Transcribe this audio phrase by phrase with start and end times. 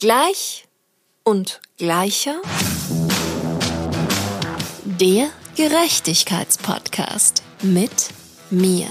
[0.00, 0.68] Gleich
[1.24, 2.40] und gleicher.
[4.84, 7.90] Der Gerechtigkeitspodcast mit
[8.48, 8.86] mir.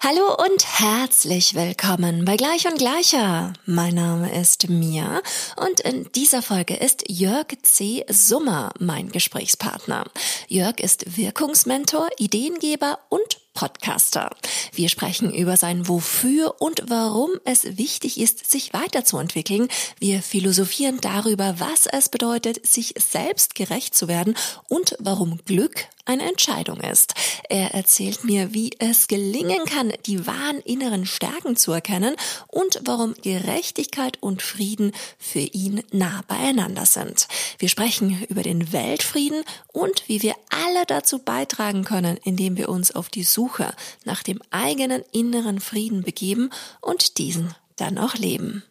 [0.00, 3.52] Hallo und herzlich willkommen bei Gleich und Gleicher.
[3.66, 5.22] Mein Name ist Mia
[5.54, 8.04] und in dieser Folge ist Jörg C.
[8.08, 10.06] Summer mein Gesprächspartner.
[10.48, 14.30] Jörg ist Wirkungsmentor, Ideengeber und Podcaster.
[14.72, 19.68] Wir sprechen über sein Wofür und warum es wichtig ist, sich weiterzuentwickeln.
[19.98, 24.34] Wir philosophieren darüber, was es bedeutet, sich selbst gerecht zu werden
[24.68, 27.14] und warum Glück eine Entscheidung ist.
[27.48, 32.16] Er erzählt mir, wie es gelingen kann, die wahren inneren Stärken zu erkennen
[32.48, 37.28] und warum Gerechtigkeit und Frieden für ihn nah beieinander sind.
[37.58, 42.90] Wir sprechen über den Weltfrieden und wie wir alle dazu beitragen können, indem wir uns
[42.92, 43.41] auf die Suche
[44.04, 48.62] nach dem eigenen inneren Frieden begeben und diesen dann auch leben.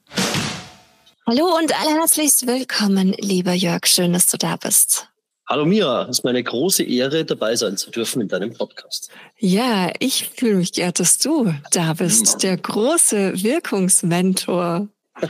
[1.27, 3.85] Hallo und allerherzlichst willkommen, lieber Jörg.
[3.85, 5.07] Schön, dass du da bist.
[5.47, 9.09] Hallo Mira, es ist meine große Ehre, dabei sein zu dürfen in deinem Podcast.
[9.37, 14.87] Ja, ich fühle mich geehrt, dass du da bist, der große Wirkungsmentor.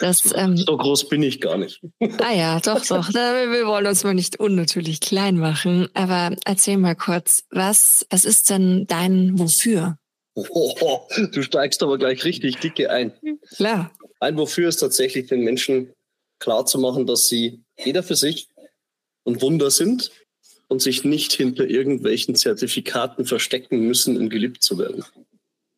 [0.00, 1.80] Das, ähm, so groß bin ich gar nicht.
[2.20, 3.08] Ah ja, doch, doch.
[3.12, 5.88] Wir wollen uns mal nicht unnatürlich klein machen.
[5.94, 9.98] Aber erzähl mal kurz, was, was ist denn dein Wofür?
[10.34, 11.00] Oh,
[11.32, 13.12] du steigst aber gleich richtig dicke ein.
[13.56, 13.92] Klar.
[14.20, 15.92] Ein Wofür ist tatsächlich den Menschen
[16.38, 18.48] klar zu machen, dass sie jeder für sich
[19.24, 20.10] und Wunder sind
[20.68, 25.04] und sich nicht hinter irgendwelchen Zertifikaten verstecken müssen, um geliebt zu werden.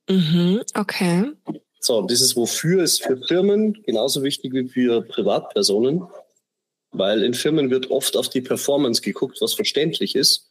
[0.08, 1.32] Mhm, okay.
[1.86, 6.02] So, dieses Wofür ist für Firmen genauso wichtig wie für Privatpersonen,
[6.90, 10.50] weil in Firmen wird oft auf die Performance geguckt, was verständlich ist.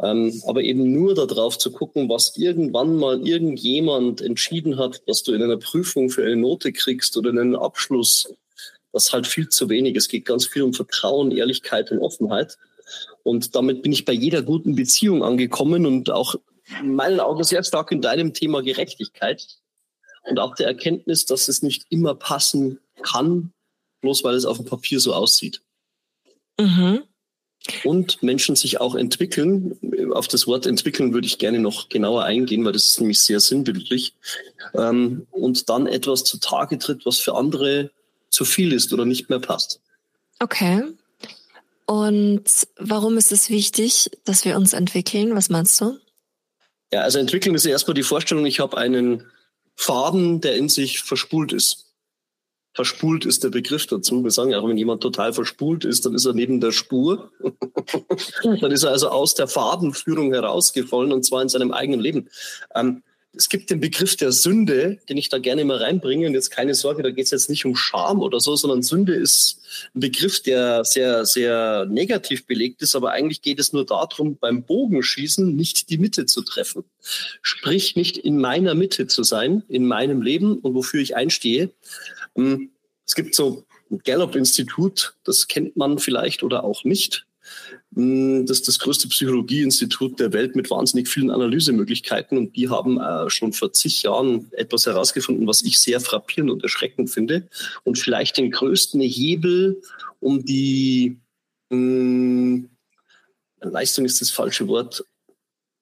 [0.00, 5.34] Ähm, aber eben nur darauf zu gucken, was irgendwann mal irgendjemand entschieden hat, dass du
[5.34, 8.32] in einer Prüfung für eine Note kriegst oder einen Abschluss
[8.94, 9.96] das ist halt viel zu wenig.
[9.96, 12.56] Es geht ganz viel um Vertrauen, Ehrlichkeit und Offenheit.
[13.22, 16.36] Und damit bin ich bei jeder guten Beziehung angekommen und auch
[16.80, 19.58] in meinen Augen sehr stark in deinem Thema Gerechtigkeit
[20.24, 23.52] und auch der Erkenntnis, dass es nicht immer passen kann,
[24.00, 25.62] bloß weil es auf dem Papier so aussieht.
[26.58, 27.02] Mhm.
[27.82, 29.78] Und Menschen sich auch entwickeln.
[30.12, 33.40] Auf das Wort entwickeln würde ich gerne noch genauer eingehen, weil das ist nämlich sehr
[33.40, 34.14] sinnbildlich.
[34.74, 37.90] Ähm, und dann etwas zutage tritt, was für andere
[38.28, 39.80] zu viel ist oder nicht mehr passt.
[40.40, 40.82] Okay.
[41.86, 42.44] Und
[42.76, 45.34] warum ist es wichtig, dass wir uns entwickeln?
[45.34, 45.98] Was meinst du?
[46.92, 49.24] Ja, also entwickeln ist erstmal die Vorstellung, ich habe einen
[49.76, 51.84] Faden, der in sich verspult ist.
[52.74, 54.24] Verspult ist der Begriff dazu.
[54.24, 57.30] Wir sagen ja auch, wenn jemand total verspult ist, dann ist er neben der Spur.
[58.42, 62.28] dann ist er also aus der Fadenführung herausgefallen und zwar in seinem eigenen Leben.
[62.74, 63.04] Ähm,
[63.36, 66.26] es gibt den Begriff der Sünde, den ich da gerne mal reinbringe.
[66.26, 69.14] Und jetzt keine Sorge, da geht es jetzt nicht um Scham oder so, sondern Sünde
[69.14, 69.60] ist
[69.94, 72.94] ein Begriff, der sehr, sehr negativ belegt ist.
[72.94, 76.84] Aber eigentlich geht es nur darum, beim Bogenschießen nicht die Mitte zu treffen.
[77.42, 81.70] Sprich, nicht in meiner Mitte zu sein, in meinem Leben und wofür ich einstehe.
[82.36, 82.70] Hm,
[83.06, 87.26] es gibt so ein Gallup-Institut, das kennt man vielleicht oder auch nicht.
[87.94, 93.00] Hm, das ist das größte Psychologieinstitut der Welt mit wahnsinnig vielen Analysemöglichkeiten und die haben
[93.00, 97.48] äh, schon vor zig Jahren etwas herausgefunden, was ich sehr frappierend und erschreckend finde
[97.84, 99.80] und vielleicht den größten Hebel,
[100.20, 101.18] um die
[101.70, 102.70] mh, hm,
[103.60, 105.04] Leistung ist das falsche Wort,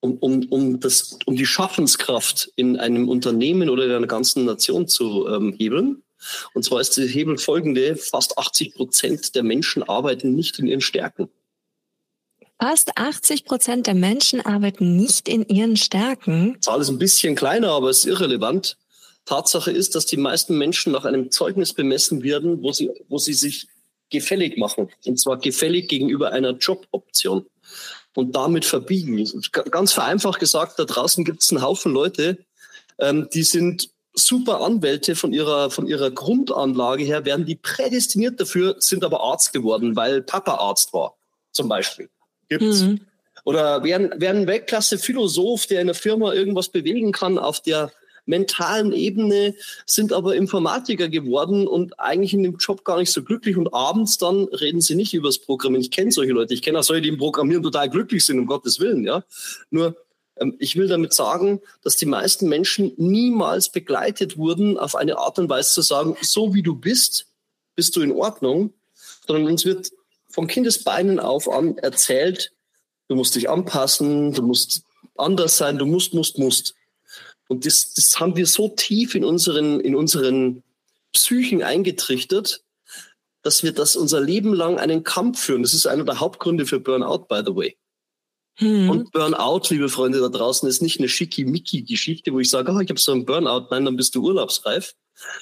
[0.00, 4.88] um, um, um, das, um die Schaffenskraft in einem Unternehmen oder in einer ganzen Nation
[4.88, 6.02] zu ähm, hebeln.
[6.54, 10.80] Und zwar ist der Hebel folgende, fast 80 Prozent der Menschen arbeiten nicht in ihren
[10.80, 11.28] Stärken.
[12.60, 16.54] Fast 80 Prozent der Menschen arbeiten nicht in ihren Stärken.
[16.54, 18.76] Die Zahl ist ein bisschen kleiner, aber es ist irrelevant.
[19.24, 23.34] Tatsache ist, dass die meisten Menschen nach einem Zeugnis bemessen werden, wo sie, wo sie
[23.34, 23.68] sich
[24.10, 24.90] gefällig machen.
[25.04, 27.46] Und zwar gefällig gegenüber einer Joboption.
[28.14, 29.26] Und damit verbiegen.
[29.70, 32.38] Ganz vereinfacht gesagt, da draußen gibt es einen Haufen Leute,
[32.98, 38.76] ähm, die sind super Anwälte von ihrer, von ihrer Grundanlage her, werden die prädestiniert dafür,
[38.78, 41.16] sind aber Arzt geworden, weil Papa Arzt war,
[41.52, 42.10] zum Beispiel
[42.58, 42.82] gibt's.
[42.82, 43.00] Mhm.
[43.44, 47.92] Oder wer, wer ein Weltklasse-Philosoph, der in der Firma irgendwas bewegen kann auf der
[48.24, 49.54] mentalen Ebene,
[49.84, 54.18] sind aber Informatiker geworden und eigentlich in dem Job gar nicht so glücklich und abends
[54.18, 55.82] dann reden sie nicht über das Programmieren.
[55.82, 58.46] Ich kenne solche Leute, ich kenne auch solche, die im Programmieren total glücklich sind, um
[58.46, 59.24] Gottes Willen, ja.
[59.70, 59.96] Nur,
[60.36, 65.40] ähm, ich will damit sagen, dass die meisten Menschen niemals begleitet wurden, auf eine Art
[65.40, 67.26] und Weise zu sagen, so wie du bist,
[67.74, 68.72] bist du in Ordnung,
[69.26, 69.90] sondern uns wird
[70.32, 72.52] von Kindesbeinen auf an erzählt,
[73.08, 74.82] du musst dich anpassen, du musst
[75.16, 76.74] anders sein, du musst, musst, musst.
[77.48, 80.62] Und das, das haben wir so tief in unseren, in unseren
[81.12, 82.64] Psychen eingetrichtert,
[83.42, 85.62] dass wir das unser Leben lang einen Kampf führen.
[85.62, 87.76] Das ist einer der Hauptgründe für Burnout, by the way.
[88.58, 88.88] Mhm.
[88.88, 92.88] Und Burnout, liebe Freunde da draußen, ist nicht eine schickimicki-Geschichte, wo ich sage, oh, ich
[92.88, 94.94] habe so einen Burnout, nein, dann bist du urlaubsreif,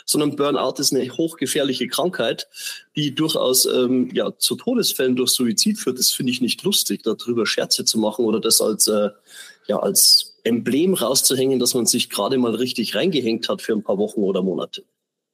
[0.04, 2.48] sondern Burnout ist eine hochgefährliche Krankheit,
[2.96, 5.98] die durchaus ähm, ja, zu Todesfällen durch Suizid führt.
[5.98, 9.10] Das finde ich nicht lustig, darüber Scherze zu machen oder das als, äh,
[9.66, 13.98] ja, als Emblem rauszuhängen, dass man sich gerade mal richtig reingehängt hat für ein paar
[13.98, 14.84] Wochen oder Monate.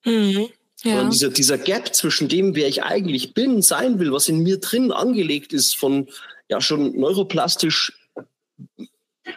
[0.04, 0.48] Mhm.
[0.82, 1.00] Ja.
[1.00, 4.58] Und dieser, dieser Gap zwischen dem, wer ich eigentlich bin, sein will, was in mir
[4.58, 6.08] drin angelegt ist, von
[6.48, 7.92] ja schon neuroplastisch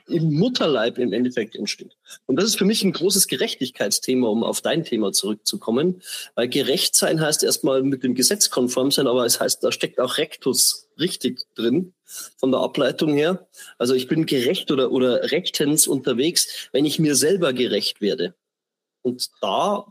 [0.07, 1.97] im Mutterleib im Endeffekt entsteht.
[2.25, 6.01] Und das ist für mich ein großes Gerechtigkeitsthema, um auf dein Thema zurückzukommen.
[6.35, 9.99] Weil gerecht sein heißt erstmal mit dem Gesetz konform sein, aber es heißt, da steckt
[9.99, 11.93] auch Rectus richtig drin
[12.37, 13.47] von der Ableitung her.
[13.77, 18.33] Also ich bin gerecht oder, oder rechtens unterwegs, wenn ich mir selber gerecht werde.
[19.01, 19.85] Und da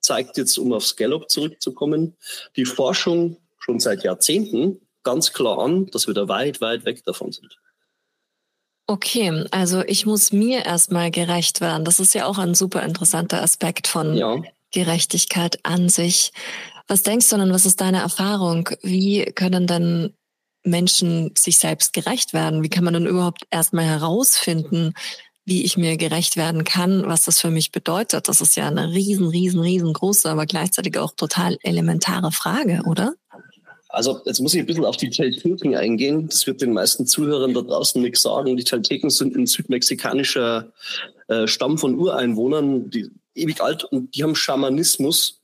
[0.00, 2.16] zeigt jetzt, um aufs Gallup zurückzukommen,
[2.56, 7.32] die Forschung schon seit Jahrzehnten ganz klar an, dass wir da weit, weit weg davon
[7.32, 7.58] sind.
[8.86, 11.84] Okay, also ich muss mir erstmal gerecht werden.
[11.84, 14.42] Das ist ja auch ein super interessanter Aspekt von ja.
[14.72, 16.32] Gerechtigkeit an sich.
[16.86, 18.68] Was denkst du denn, was ist deine Erfahrung?
[18.82, 20.12] Wie können denn
[20.64, 22.62] Menschen sich selbst gerecht werden?
[22.62, 24.92] Wie kann man denn überhaupt erstmal herausfinden,
[25.46, 28.28] wie ich mir gerecht werden kann, was das für mich bedeutet?
[28.28, 33.14] Das ist ja eine riesen, riesen, riesengroße, aber gleichzeitig auch total elementare Frage, oder?
[33.94, 36.28] Also jetzt muss ich ein bisschen auf die Telteken eingehen.
[36.28, 38.56] Das wird den meisten Zuhörern da draußen nichts sagen.
[38.56, 40.72] Die Telteken sind ein südmexikanischer
[41.28, 45.40] äh, Stamm von Ureinwohnern, die ewig alt und die haben Schamanismus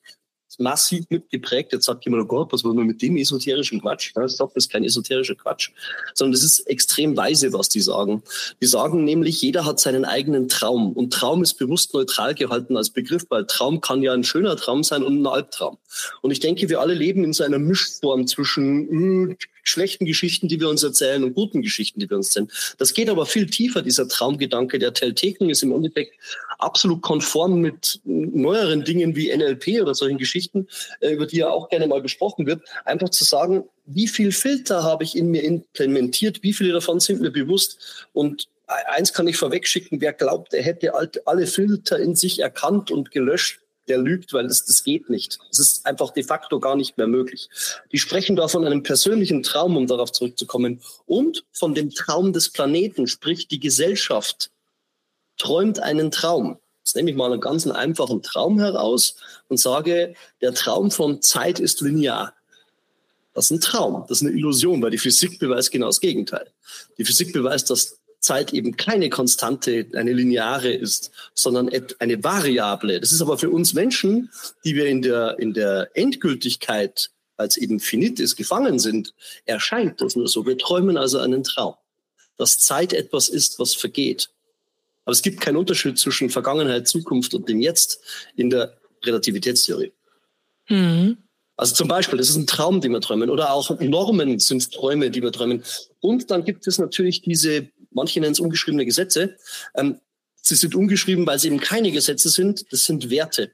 [0.60, 1.72] massiv mitgeprägt.
[1.72, 4.12] Jetzt sagt jemand, oh Gott, was wollen wir mit dem esoterischen Quatsch?
[4.14, 5.70] Ja, das ist kein esoterischer Quatsch,
[6.14, 8.22] sondern das ist extrem weise, was die sagen.
[8.60, 10.92] Die sagen nämlich, jeder hat seinen eigenen Traum.
[10.92, 14.82] Und Traum ist bewusst neutral gehalten als Begriff, weil Traum kann ja ein schöner Traum
[14.84, 15.78] sein und ein Albtraum.
[16.22, 20.60] Und ich denke, wir alle leben in so einer Mischform zwischen äh, schlechten Geschichten, die
[20.60, 22.50] wir uns erzählen und guten Geschichten, die wir uns erzählen.
[22.78, 26.14] Das geht aber viel tiefer, dieser Traumgedanke der Telteken ist im Endeffekt
[26.58, 30.68] absolut konform mit neueren Dingen wie NLP oder solchen Geschichten,
[31.00, 34.82] äh, über die ja auch gerne mal besprochen wird, einfach zu sagen, wie viel Filter
[34.82, 39.36] habe ich in mir implementiert, wie viele davon sind mir bewusst und eins kann ich
[39.36, 40.92] vorwegschicken, wer glaubt, er hätte
[41.24, 43.60] alle Filter in sich erkannt und gelöscht,
[43.90, 45.38] der lügt, weil das, das geht nicht.
[45.50, 47.50] Es ist einfach de facto gar nicht mehr möglich.
[47.92, 52.48] Die sprechen da von einem persönlichen Traum, um darauf zurückzukommen, und von dem Traum des
[52.50, 54.50] Planeten, sprich die Gesellschaft
[55.37, 56.58] träumt einen Traum.
[56.84, 59.16] Jetzt nehme ich mal einen ganz einfachen Traum heraus
[59.48, 62.34] und sage, der Traum von Zeit ist linear.
[63.32, 66.50] Das ist ein Traum, das ist eine Illusion, weil die Physik beweist genau das Gegenteil.
[66.98, 73.00] Die Physik beweist, dass Zeit eben keine Konstante, eine lineare ist, sondern eine Variable.
[73.00, 74.31] Das ist aber für uns Menschen,
[74.64, 79.14] die wir in der, in der Endgültigkeit als eben finites gefangen sind,
[79.46, 80.46] erscheint das nur so.
[80.46, 81.75] Wir träumen also einen Traum,
[82.37, 84.28] dass Zeit etwas ist, was vergeht.
[85.06, 88.00] Aber es gibt keinen Unterschied zwischen Vergangenheit, Zukunft und dem Jetzt
[88.37, 89.93] in der Relativitätstheorie.
[90.69, 91.16] Mhm.
[91.56, 93.28] Also zum Beispiel, das ist ein Traum, den wir träumen.
[93.28, 95.62] Oder auch Normen sind Träume, die wir träumen.
[96.00, 99.37] Und dann gibt es natürlich diese manche nennen es ungeschriebene Gesetze.
[99.75, 100.00] Ähm,
[100.37, 102.72] sie sind ungeschrieben, weil sie eben keine Gesetze sind.
[102.72, 103.52] Das sind Werte.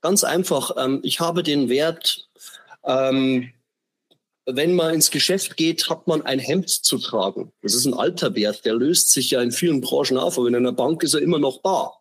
[0.00, 0.72] Ganz einfach.
[0.76, 2.28] Ähm, ich habe den Wert,
[2.84, 3.52] ähm,
[4.46, 7.52] wenn man ins Geschäft geht, hat man ein Hemd zu tragen.
[7.62, 10.54] Das ist ein alter Wert, der löst sich ja in vielen Branchen auf, aber in
[10.54, 11.92] einer Bank ist er immer noch da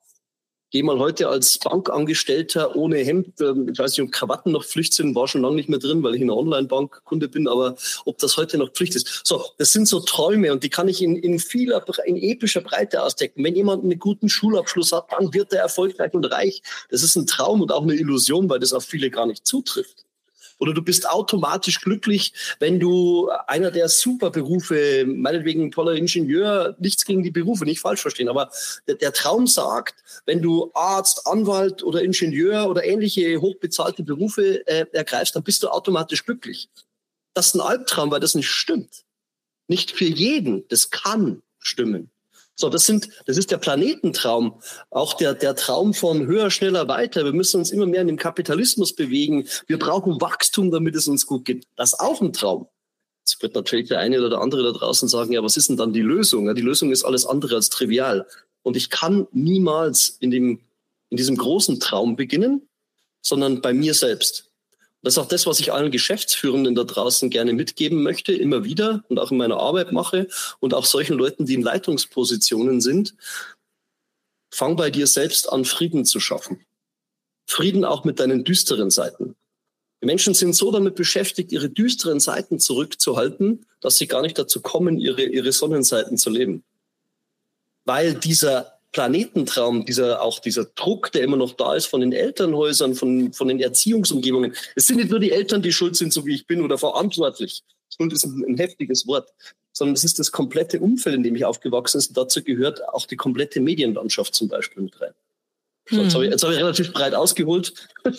[0.73, 4.93] gehe mal heute als Bankangestellter ohne Hemd, ähm, ich weiß nicht, ob Krawatten noch Pflicht
[4.93, 7.75] sind, war schon lange nicht mehr drin, weil ich in einer Online-Bank-Kunde bin, aber
[8.05, 9.21] ob das heute noch Pflicht ist.
[9.23, 13.03] So, das sind so Träume und die kann ich in, in vieler, in epischer Breite
[13.03, 13.43] ausdecken.
[13.43, 16.63] Wenn jemand einen guten Schulabschluss hat, dann wird er erfolgreich und reich.
[16.89, 20.05] Das ist ein Traum und auch eine Illusion, weil das auf viele gar nicht zutrifft.
[20.63, 27.21] Oder du bist automatisch glücklich, wenn du einer der Superberufe, meinetwegen toller Ingenieur, nichts gegen
[27.21, 28.49] die Berufe, nicht falsch verstehen, aber
[28.87, 34.85] der, der Traum sagt, wenn du Arzt, Anwalt oder Ingenieur oder ähnliche hochbezahlte Berufe äh,
[34.93, 36.69] ergreifst, dann bist du automatisch glücklich.
[37.33, 39.03] Das ist ein Albtraum, weil das nicht stimmt.
[39.67, 40.65] Nicht für jeden.
[40.69, 42.09] Das kann stimmen.
[42.55, 44.61] So, das sind, das ist der Planetentraum.
[44.91, 47.25] Auch der, der Traum von höher, schneller, weiter.
[47.25, 49.47] Wir müssen uns immer mehr in den Kapitalismus bewegen.
[49.67, 51.65] Wir brauchen Wachstum, damit es uns gut geht.
[51.75, 52.67] Das ist auch ein Traum.
[53.21, 55.77] Jetzt wird natürlich der eine oder der andere da draußen sagen, ja, was ist denn
[55.77, 56.45] dann die Lösung?
[56.45, 58.27] Ja, die Lösung ist alles andere als trivial.
[58.61, 60.59] Und ich kann niemals in dem,
[61.09, 62.67] in diesem großen Traum beginnen,
[63.21, 64.52] sondern bei mir selbst.
[65.03, 69.03] Das ist auch das, was ich allen Geschäftsführenden da draußen gerne mitgeben möchte, immer wieder
[69.09, 70.27] und auch in meiner Arbeit mache
[70.61, 73.13] und auch solchen Leuten, die in Leitungspositionen sind.
[74.49, 76.65] Fang bei dir selbst an, Frieden zu schaffen.
[77.45, 79.35] Frieden auch mit deinen düsteren Seiten.
[80.01, 84.61] Die Menschen sind so damit beschäftigt, ihre düsteren Seiten zurückzuhalten, dass sie gar nicht dazu
[84.61, 86.63] kommen, ihre, ihre Sonnenseiten zu leben.
[87.83, 92.93] Weil dieser Planetentraum, dieser, auch dieser Druck, der immer noch da ist von den Elternhäusern,
[92.93, 94.55] von, von den Erziehungsumgebungen.
[94.75, 97.63] Es sind nicht nur die Eltern, die schuld sind, so wie ich bin, oder verantwortlich.
[97.95, 99.29] Schuld ist ein, ein heftiges Wort,
[99.73, 102.13] sondern es ist das komplette Umfeld, in dem ich aufgewachsen bin.
[102.13, 105.13] Dazu gehört auch die komplette Medienlandschaft zum Beispiel mit rein.
[105.89, 107.73] So, jetzt habe ich, hab ich relativ breit ausgeholt.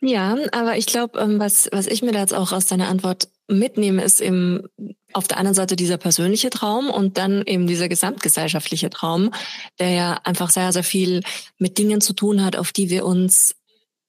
[0.00, 3.28] ja, aber ich glaube, ähm, was, was ich mir da jetzt auch aus deiner Antwort
[3.48, 4.64] mitnehme, ist eben
[5.12, 9.30] auf der einen Seite dieser persönliche Traum und dann eben dieser gesamtgesellschaftliche Traum,
[9.78, 11.22] der ja einfach sehr, sehr viel
[11.58, 13.54] mit Dingen zu tun hat, auf die wir uns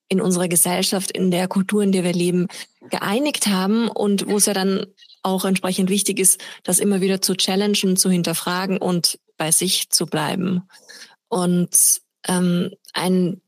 [0.10, 2.48] in unserer Gesellschaft, in der Kultur, in der wir leben,
[2.90, 4.86] geeinigt haben und wo es ja dann
[5.24, 10.06] auch entsprechend wichtig ist, das immer wieder zu challengen, zu hinterfragen und bei sich zu
[10.06, 10.64] bleiben.
[11.30, 13.42] Und ähm, ein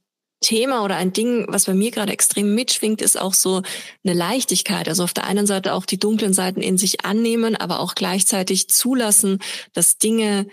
[0.46, 3.64] Thema oder ein Ding, was bei mir gerade extrem mitschwingt, ist auch so
[4.04, 4.88] eine Leichtigkeit.
[4.88, 8.70] Also auf der einen Seite auch die dunklen Seiten in sich annehmen, aber auch gleichzeitig
[8.70, 9.40] zulassen,
[9.74, 10.46] dass Dinge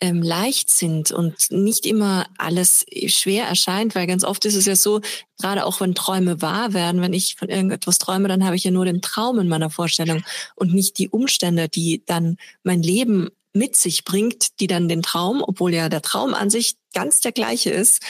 [0.00, 4.76] ähm, leicht sind und nicht immer alles schwer erscheint, weil ganz oft ist es ja
[4.76, 5.02] so,
[5.38, 8.70] gerade auch wenn Träume wahr werden, wenn ich von irgendetwas träume, dann habe ich ja
[8.70, 10.24] nur den Traum in meiner Vorstellung
[10.56, 15.44] und nicht die Umstände, die dann mein Leben mit sich bringt, die dann den Traum,
[15.46, 18.00] obwohl ja der Traum an sich ganz der gleiche ist,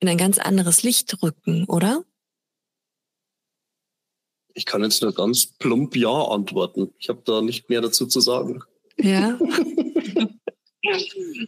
[0.00, 2.04] in ein ganz anderes Licht rücken, oder?
[4.54, 6.92] Ich kann jetzt nur ganz plump Ja antworten.
[6.98, 8.62] Ich habe da nicht mehr dazu zu sagen.
[8.96, 9.38] Ja.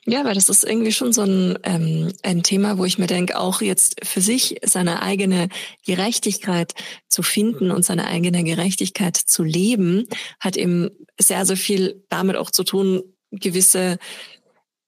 [0.04, 3.38] Ja, weil das ist irgendwie schon so ein, ähm, ein Thema, wo ich mir denke,
[3.38, 5.48] auch jetzt für sich seine eigene
[5.86, 6.74] Gerechtigkeit
[7.08, 10.06] zu finden und seine eigene Gerechtigkeit zu leben,
[10.38, 13.98] hat eben sehr, sehr viel damit auch zu tun, gewisse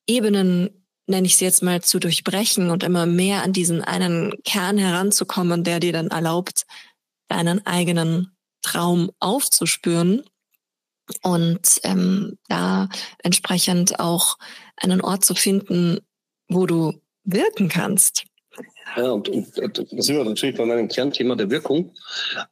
[0.06, 4.78] Ebenen nenne ich sie jetzt mal, zu durchbrechen und immer mehr an diesen einen Kern
[4.78, 6.66] heranzukommen, der dir dann erlaubt,
[7.28, 10.24] deinen eigenen Traum aufzuspüren
[11.22, 12.88] und ähm, da
[13.22, 14.38] entsprechend auch
[14.76, 15.98] einen Ort zu finden,
[16.48, 18.24] wo du wirken kannst.
[18.96, 21.92] Ja, und, und, und da sind wir natürlich bei meinem Kernthema der Wirkung.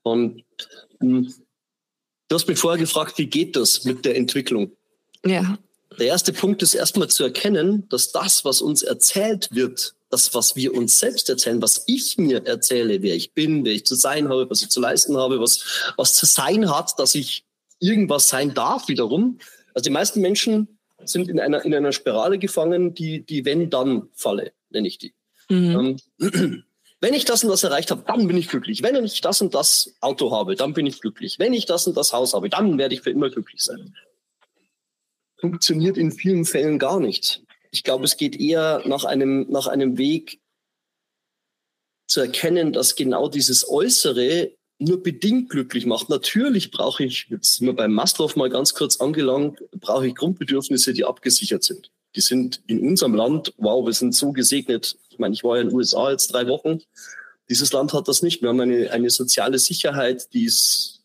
[0.03, 0.45] Und
[1.01, 1.35] mh, hm,
[2.29, 4.73] du hast mich vorher gefragt, wie geht das mit der Entwicklung?
[5.25, 5.59] Ja.
[5.99, 10.57] Der erste Punkt ist erstmal zu erkennen, dass das, was uns erzählt wird, das, was
[10.57, 14.29] wir uns selbst erzählen, was ich mir erzähle, wer ich bin, wer ich zu sein
[14.29, 15.65] habe, was ich zu leisten habe, was,
[15.97, 17.45] was zu sein hat, dass ich
[17.79, 19.39] irgendwas sein darf wiederum.
[19.75, 24.87] Also die meisten Menschen sind in einer, in einer Spirale gefangen, die, die Wenn-Dann-Falle, nenne
[24.87, 25.15] ich die.
[25.49, 25.99] Mhm.
[26.21, 26.65] Ähm,
[27.01, 28.83] wenn ich das und das erreicht habe, dann bin ich glücklich.
[28.83, 31.39] Wenn ich das und das Auto habe, dann bin ich glücklich.
[31.39, 33.95] Wenn ich das und das Haus habe, dann werde ich für immer glücklich sein
[35.43, 37.43] funktioniert in vielen Fällen gar nicht.
[37.73, 40.41] Ich glaube, es geht eher nach einem, nach einem Weg
[42.07, 46.09] zu erkennen, dass genau dieses Äußere nur bedingt glücklich macht.
[46.09, 50.93] Natürlich brauche ich, jetzt sind wir beim Maslow mal ganz kurz angelangt, brauche ich Grundbedürfnisse,
[50.93, 51.91] die abgesichert sind.
[52.15, 54.97] Die sind in unserem Land, wow, wir sind so gesegnet.
[55.11, 56.81] Ich meine, ich war ja in den USA jetzt drei Wochen.
[57.49, 58.43] Dieses Land hat das nicht.
[58.43, 61.03] Wir haben eine, eine soziale Sicherheit, die ist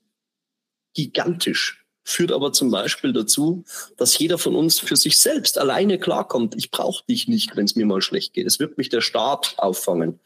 [0.94, 3.66] gigantisch führt aber zum Beispiel dazu,
[3.98, 6.56] dass jeder von uns für sich selbst alleine klarkommt.
[6.56, 8.48] Ich brauche dich nicht, wenn es mir mal schlecht geht.
[8.48, 10.20] Es wird mich der Staat auffangen.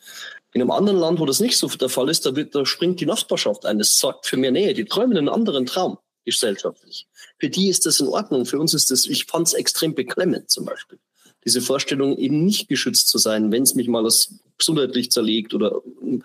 [0.53, 2.99] In einem anderen Land, wo das nicht so der Fall ist, da, wird, da springt
[2.99, 3.79] die Nachbarschaft ein.
[3.79, 4.73] Das sorgt für mehr Nähe.
[4.75, 7.07] Die träumen einen anderen Traum gesellschaftlich.
[7.39, 8.45] Für die ist das in Ordnung.
[8.45, 10.99] Für uns ist das, ich fand es extrem beklemmend zum Beispiel
[11.45, 15.81] diese Vorstellung, eben nicht geschützt zu sein, wenn es mich mal das gesundheitlich zerlegt oder
[16.05, 16.19] äh,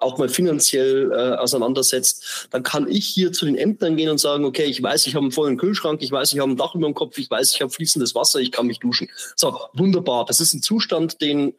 [0.00, 4.44] auch mal finanziell äh, auseinandersetzt, dann kann ich hier zu den Ämtern gehen und sagen,
[4.44, 6.86] okay, ich weiß, ich habe einen vollen Kühlschrank, ich weiß, ich habe ein Dach über
[6.86, 9.08] dem Kopf, ich weiß, ich habe fließendes Wasser, ich kann mich duschen.
[9.36, 10.24] So, wunderbar.
[10.24, 11.54] Das ist ein Zustand, den,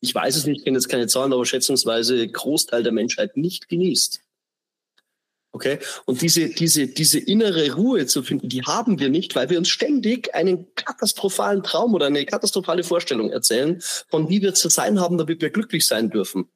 [0.00, 3.68] ich weiß es nicht, ich kenne jetzt keine Zahlen, aber schätzungsweise Großteil der Menschheit nicht
[3.68, 4.20] genießt.
[5.52, 5.78] Okay?
[6.04, 9.68] Und diese, diese, diese innere Ruhe zu finden, die haben wir nicht, weil wir uns
[9.68, 15.18] ständig einen katastrophalen Traum oder eine katastrophale Vorstellung erzählen, von wie wir zu sein haben,
[15.18, 16.48] damit wir glücklich sein dürfen.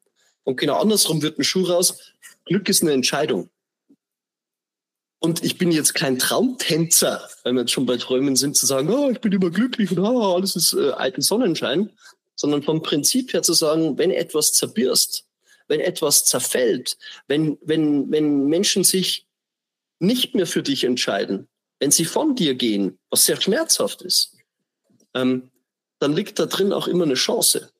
[0.43, 1.97] Und genau andersrum wird ein Schuh raus.
[2.45, 3.49] Glück ist eine Entscheidung.
[5.19, 8.89] Und ich bin jetzt kein Traumtänzer, wenn wir jetzt schon bei Träumen sind, zu sagen,
[8.93, 11.89] oh, ich bin immer glücklich und oh, alles ist äh, alten Sonnenschein,
[12.35, 15.25] sondern vom Prinzip her zu sagen, wenn etwas zerbirst,
[15.67, 19.27] wenn etwas zerfällt, wenn, wenn, wenn Menschen sich
[19.99, 21.47] nicht mehr für dich entscheiden,
[21.79, 24.35] wenn sie von dir gehen, was sehr schmerzhaft ist,
[25.13, 25.51] ähm,
[25.99, 27.71] dann liegt da drin auch immer eine Chance.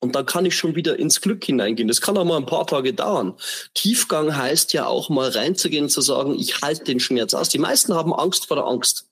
[0.00, 1.88] Und dann kann ich schon wieder ins Glück hineingehen.
[1.88, 3.34] Das kann auch mal ein paar Tage dauern.
[3.74, 7.48] Tiefgang heißt ja auch mal reinzugehen und zu sagen, ich halte den Schmerz aus.
[7.48, 9.07] Die meisten haben Angst vor der Angst.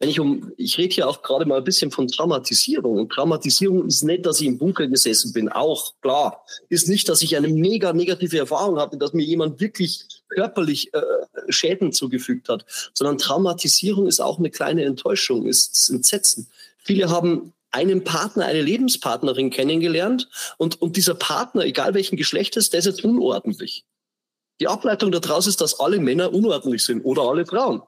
[0.00, 2.98] Wenn ich um, ich rede hier auch gerade mal ein bisschen von Traumatisierung.
[2.98, 6.42] Und Traumatisierung ist nicht, dass ich im Bunker gesessen bin, auch klar.
[6.70, 11.02] Ist nicht, dass ich eine mega negative Erfahrung hatte, dass mir jemand wirklich körperlich äh,
[11.50, 12.64] Schäden zugefügt hat,
[12.94, 16.48] sondern Traumatisierung ist auch eine kleine Enttäuschung, ist Entsetzen.
[16.78, 22.78] Viele haben einen Partner, eine Lebenspartnerin kennengelernt und, und dieser Partner, egal welchen Geschlechtes, der
[22.78, 23.84] ist jetzt unordentlich.
[24.60, 27.82] Die Ableitung daraus ist, dass alle Männer unordentlich sind oder alle Frauen.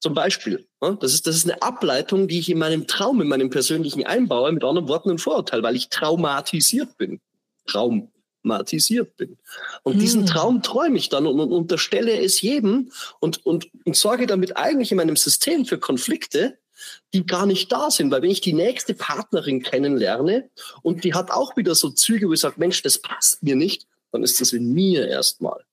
[0.00, 0.66] Zum Beispiel.
[0.80, 4.52] Das ist, das ist eine Ableitung, die ich in meinem Traum, in meinem persönlichen einbaue,
[4.52, 7.20] mit anderen Worten ein Vorurteil, weil ich traumatisiert bin.
[7.66, 9.38] Traumatisiert bin.
[9.82, 10.00] Und hm.
[10.00, 14.56] diesen Traum träume ich dann und, und unterstelle es jedem und, und, und sorge damit
[14.56, 16.58] eigentlich in meinem System für Konflikte,
[17.12, 18.12] die gar nicht da sind.
[18.12, 20.48] Weil wenn ich die nächste Partnerin kennenlerne
[20.82, 23.88] und die hat auch wieder so Züge, wo ich sage, Mensch, das passt mir nicht,
[24.12, 25.64] dann ist das in mir erstmal.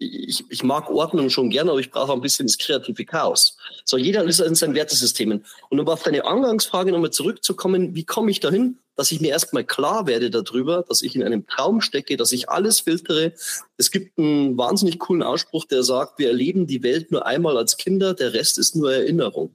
[0.00, 3.56] Ich, ich mag Ordnung schon gerne, aber ich brauche ein bisschen das kreative Chaos.
[3.84, 5.44] So, jeder ist in seinen Wertesystemen.
[5.70, 9.64] Und um auf deine Angangsfrage nochmal zurückzukommen, wie komme ich dahin, dass ich mir erstmal
[9.64, 13.32] klar werde darüber, dass ich in einem Traum stecke, dass ich alles filtere.
[13.76, 17.76] Es gibt einen wahnsinnig coolen Ausspruch, der sagt, wir erleben die Welt nur einmal als
[17.76, 19.52] Kinder, der Rest ist nur Erinnerung.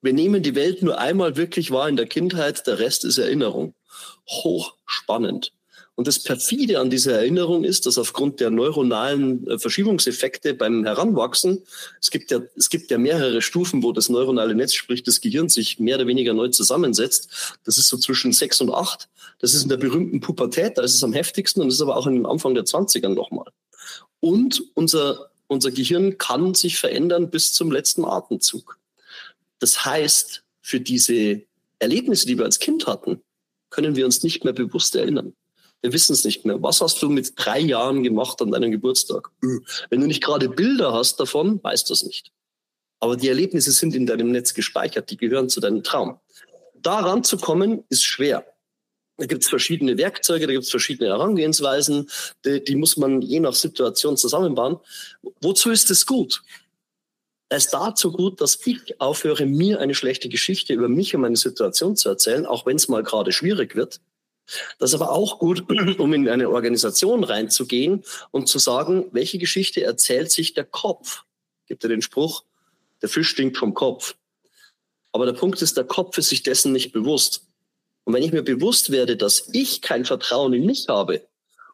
[0.00, 3.74] Wir nehmen die Welt nur einmal wirklich wahr in der Kindheit, der Rest ist Erinnerung.
[4.26, 5.52] Hochspannend.
[5.98, 11.64] Und das perfide an dieser Erinnerung ist, dass aufgrund der neuronalen äh, Verschiebungseffekte beim Heranwachsen,
[12.00, 15.48] es gibt ja, es gibt ja mehrere Stufen, wo das neuronale Netz, sprich das Gehirn,
[15.48, 17.56] sich mehr oder weniger neu zusammensetzt.
[17.64, 19.08] Das ist so zwischen sechs und acht.
[19.40, 22.06] Das ist in der berühmten Pubertät, da ist es am heftigsten und ist aber auch
[22.06, 23.50] im Anfang der Zwanzigern nochmal.
[24.20, 28.78] Und unser, unser Gehirn kann sich verändern bis zum letzten Atemzug.
[29.58, 31.42] Das heißt, für diese
[31.80, 33.20] Erlebnisse, die wir als Kind hatten,
[33.70, 35.34] können wir uns nicht mehr bewusst erinnern.
[35.80, 36.60] Wir wissen es nicht mehr.
[36.62, 39.30] Was hast du mit drei Jahren gemacht an deinem Geburtstag?
[39.42, 39.58] Äh,
[39.90, 42.32] wenn du nicht gerade Bilder hast davon, weißt du es nicht.
[43.00, 46.18] Aber die Erlebnisse sind in deinem Netz gespeichert, die gehören zu deinem Traum.
[46.74, 48.44] Da ranzukommen, ist schwer.
[49.18, 52.08] Da gibt es verschiedene Werkzeuge, da gibt es verschiedene Herangehensweisen,
[52.44, 54.78] die, die, muss man je nach Situation zusammenbauen.
[55.40, 56.42] Wozu ist es gut?
[57.48, 61.36] Es ist dazu gut, dass ich aufhöre, mir eine schlechte Geschichte über mich und meine
[61.36, 64.00] Situation zu erzählen, auch wenn es mal gerade schwierig wird.
[64.78, 65.64] Das ist aber auch gut,
[65.98, 71.24] um in eine Organisation reinzugehen und zu sagen, welche Geschichte erzählt sich der Kopf?
[71.66, 72.44] Gibt er den Spruch,
[73.02, 74.16] der Fisch stinkt vom Kopf.
[75.12, 77.46] Aber der Punkt ist, der Kopf ist sich dessen nicht bewusst.
[78.04, 81.26] Und wenn ich mir bewusst werde, dass ich kein Vertrauen in mich habe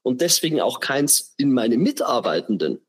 [0.03, 2.81] und deswegen auch keins in meine Mitarbeitenden,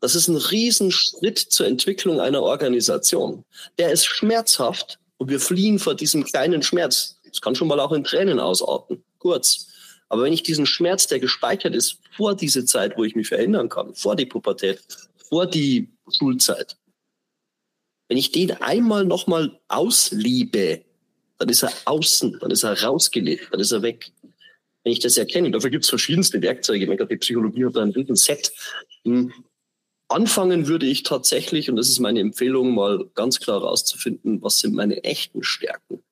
[0.00, 3.44] das ist ein Riesenschritt zur Entwicklung einer Organisation.
[3.78, 7.15] Der ist schmerzhaft und wir fliehen vor diesem kleinen Schmerz.
[7.36, 9.68] Es kann schon mal auch in Tränen ausarten, kurz.
[10.08, 13.68] Aber wenn ich diesen Schmerz, der gespeichert ist vor diese Zeit, wo ich mich verändern
[13.68, 14.80] kann, vor die Pubertät,
[15.28, 16.78] vor die Schulzeit,
[18.08, 20.82] wenn ich den einmal nochmal ausliebe,
[21.36, 24.10] dann ist er außen, dann ist er rausgelegt, dann ist er weg.
[24.82, 26.84] Wenn ich das erkenne, dafür gibt es verschiedenste Werkzeuge.
[26.84, 28.50] Ich meine, die Psychologie hat da ein riesen Set.
[29.04, 29.30] Hm.
[30.08, 34.72] Anfangen würde ich tatsächlich, und das ist meine Empfehlung, mal ganz klar herauszufinden, was sind
[34.72, 36.02] meine echten Stärken.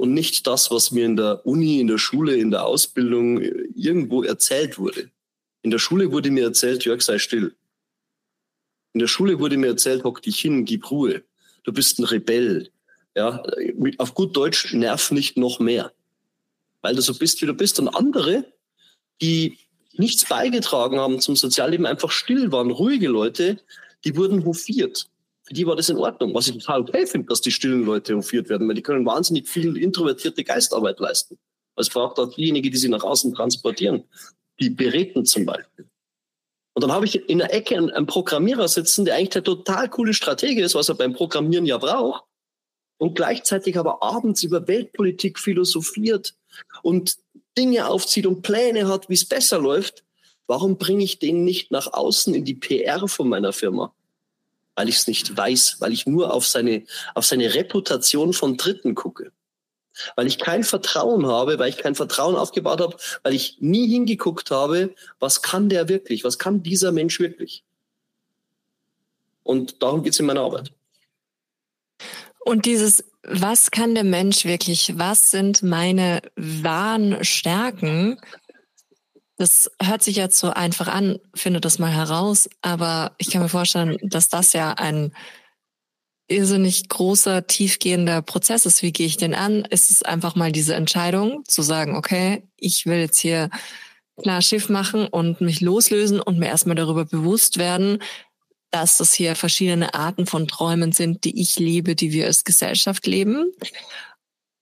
[0.00, 4.22] Und nicht das, was mir in der Uni, in der Schule, in der Ausbildung irgendwo
[4.22, 5.10] erzählt wurde.
[5.60, 7.54] In der Schule wurde mir erzählt, Jörg, sei still.
[8.94, 11.22] In der Schule wurde mir erzählt, hock dich hin, gib Ruhe.
[11.64, 12.70] Du bist ein Rebell.
[13.14, 13.42] Ja,
[13.98, 15.92] auf gut Deutsch, nerv nicht noch mehr.
[16.80, 17.78] Weil du so bist, wie du bist.
[17.78, 18.50] Und andere,
[19.20, 19.58] die
[19.92, 23.60] nichts beigetragen haben zum Sozialleben, einfach still waren, ruhige Leute,
[24.06, 25.10] die wurden hofiert.
[25.50, 28.48] Die war das in Ordnung, was ich total okay finde, dass die stillen Leute hofiert
[28.48, 31.38] werden, weil die können wahnsinnig viel introvertierte Geistarbeit leisten.
[31.76, 34.04] Es braucht auch diejenigen, die sie nach außen transportieren,
[34.60, 35.88] die bereden zum Beispiel.
[36.74, 39.88] Und dann habe ich in der Ecke einen, einen Programmierer sitzen, der eigentlich der total
[39.88, 42.24] coole Stratege ist, was er beim Programmieren ja braucht,
[42.98, 46.34] und gleichzeitig aber abends über Weltpolitik philosophiert
[46.82, 47.16] und
[47.56, 50.04] Dinge aufzieht und Pläne hat, wie es besser läuft,
[50.46, 53.94] warum bringe ich den nicht nach außen in die PR von meiner Firma?
[54.80, 58.94] Weil ich es nicht weiß, weil ich nur auf seine, auf seine Reputation von Dritten
[58.94, 59.30] gucke.
[60.16, 64.50] Weil ich kein Vertrauen habe, weil ich kein Vertrauen aufgebaut habe, weil ich nie hingeguckt
[64.50, 67.62] habe, was kann der wirklich, was kann dieser Mensch wirklich.
[69.42, 70.72] Und darum geht es in meiner Arbeit.
[72.38, 78.18] Und dieses was kann der Mensch wirklich, was sind meine wahren Stärken?
[79.40, 83.48] Das hört sich jetzt so einfach an, finde das mal heraus, aber ich kann mir
[83.48, 85.14] vorstellen, dass das ja ein
[86.28, 88.82] irrsinnig großer, tiefgehender Prozess ist.
[88.82, 89.64] Wie gehe ich den an?
[89.64, 93.48] Ist es einfach mal diese Entscheidung zu sagen, okay, ich will jetzt hier
[94.20, 98.02] klar Schiff machen und mich loslösen und mir erstmal darüber bewusst werden,
[98.70, 103.06] dass das hier verschiedene Arten von Träumen sind, die ich lebe, die wir als Gesellschaft
[103.06, 103.50] leben.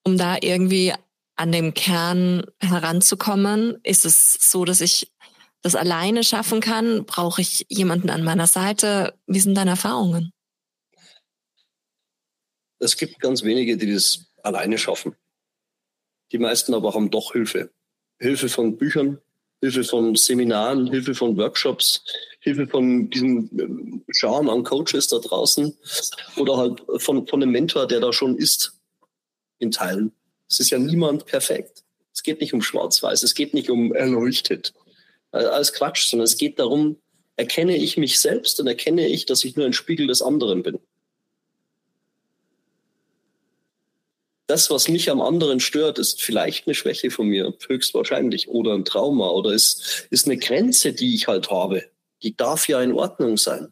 [0.04, 0.94] Um da irgendwie
[1.38, 5.12] an dem Kern heranzukommen, ist es so, dass ich
[5.62, 7.04] das alleine schaffen kann?
[7.04, 9.14] Brauche ich jemanden an meiner Seite?
[9.26, 10.32] Wie sind deine Erfahrungen?
[12.80, 15.14] Es gibt ganz wenige, die das alleine schaffen.
[16.32, 17.70] Die meisten aber haben doch Hilfe.
[18.18, 19.18] Hilfe von Büchern,
[19.60, 22.02] Hilfe von Seminaren, Hilfe von Workshops,
[22.40, 25.76] Hilfe von diesen ähm, Scharen an Coaches da draußen
[26.36, 28.78] oder halt von, von einem Mentor, der da schon ist,
[29.58, 30.12] in Teilen.
[30.48, 31.82] Es ist ja niemand perfekt.
[32.12, 34.74] Es geht nicht um Schwarz-Weiß, es geht nicht um erleuchtet.
[35.32, 36.96] Äh, alles Quatsch, sondern es geht darum,
[37.36, 40.78] erkenne ich mich selbst und erkenne ich, dass ich nur ein Spiegel des anderen bin.
[44.48, 48.86] das, was mich am anderen stört, ist vielleicht eine Schwäche von mir, höchstwahrscheinlich, oder ein
[48.86, 51.84] Trauma, oder ist, ist eine Grenze, die ich halt habe.
[52.22, 53.68] Die darf ja in Ordnung sein.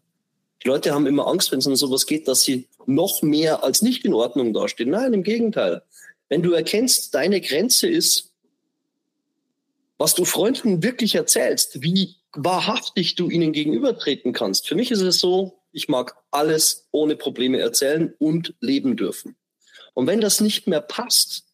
[0.63, 3.81] Die Leute haben immer Angst, wenn es um sowas geht, dass sie noch mehr als
[3.81, 4.91] nicht in Ordnung dastehen.
[4.91, 5.83] Nein, im Gegenteil.
[6.29, 8.33] Wenn du erkennst, deine Grenze ist,
[9.99, 14.69] was du Freunden wirklich erzählst, wie wahrhaftig du ihnen gegenübertreten kannst.
[14.69, 19.37] Für mich ist es so, ich mag alles ohne Probleme erzählen und leben dürfen.
[19.95, 21.45] Und wenn das nicht mehr passt,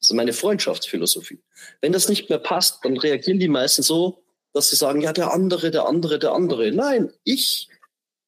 [0.00, 1.40] das ist meine Freundschaftsphilosophie,
[1.80, 5.32] wenn das nicht mehr passt, dann reagieren die meisten so, dass sie sagen, ja, der
[5.32, 6.72] andere, der andere, der andere.
[6.72, 7.68] Nein, ich,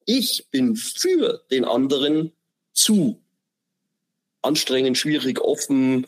[0.05, 2.33] ich bin für den anderen
[2.73, 3.19] zu
[4.41, 6.07] anstrengend, schwierig, offen,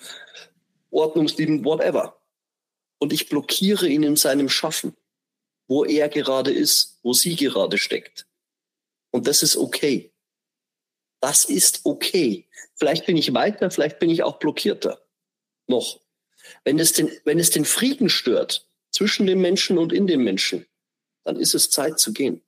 [0.89, 2.22] ordnungsliebend, whatever.
[3.00, 4.96] Und ich blockiere ihn in seinem Schaffen,
[5.67, 8.28] wo er gerade ist, wo sie gerade steckt.
[9.12, 10.12] Und das ist okay.
[11.20, 12.48] Das ist okay.
[12.76, 15.02] Vielleicht bin ich weiter, vielleicht bin ich auch blockierter.
[15.67, 16.02] Noch.
[16.63, 20.65] Wenn es den, wenn es den Frieden stört zwischen dem Menschen und in dem Menschen,
[21.24, 22.41] dann ist es Zeit zu gehen.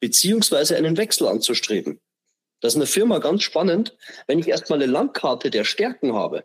[0.00, 2.00] Beziehungsweise einen Wechsel anzustreben.
[2.62, 3.94] Das ist eine Firma ganz spannend.
[4.26, 6.44] Wenn ich erstmal eine Landkarte der Stärken habe,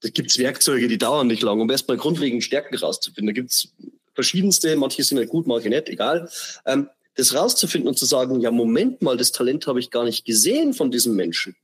[0.00, 3.26] da gibt's Werkzeuge, die dauern nicht lang, um erstmal grundlegend Stärken rauszufinden.
[3.26, 3.68] Da gibt's
[4.14, 6.30] verschiedenste, manche sind ja gut, manche nicht, egal.
[6.66, 10.24] Ähm, das rauszufinden und zu sagen, ja, Moment mal, das Talent habe ich gar nicht
[10.24, 11.56] gesehen von diesem Menschen,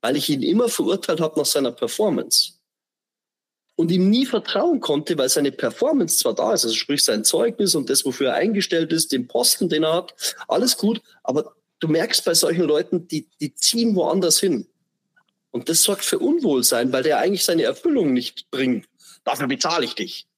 [0.00, 2.54] weil ich ihn immer verurteilt habe nach seiner Performance
[3.76, 7.74] und ihm nie vertrauen konnte, weil seine Performance zwar da ist, also sprich sein Zeugnis
[7.74, 10.14] und das, wofür er eingestellt ist, den Posten, den er hat,
[10.48, 14.66] alles gut, aber du merkst bei solchen Leuten, die, die ziehen woanders hin.
[15.50, 18.86] Und das sorgt für Unwohlsein, weil der eigentlich seine Erfüllung nicht bringt.
[19.24, 20.28] Dafür bezahle ich dich.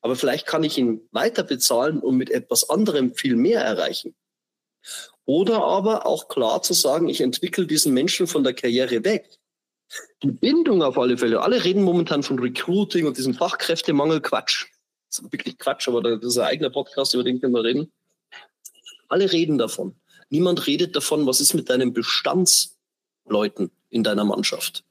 [0.00, 4.14] Aber vielleicht kann ich ihn weiter bezahlen und mit etwas anderem viel mehr erreichen.
[5.26, 9.28] Oder aber auch klar zu sagen, ich entwickle diesen Menschen von der Karriere weg.
[10.22, 11.42] Die Bindung auf alle Fälle.
[11.42, 14.20] Alle reden momentan von Recruiting und diesem Fachkräftemangel.
[14.20, 14.66] Quatsch.
[15.08, 17.92] Das ist wirklich Quatsch, aber das ist ein eigener Podcast, über den können wir reden.
[19.08, 20.00] Alle reden davon.
[20.30, 24.84] Niemand redet davon, was ist mit deinen Bestandsleuten in deiner Mannschaft.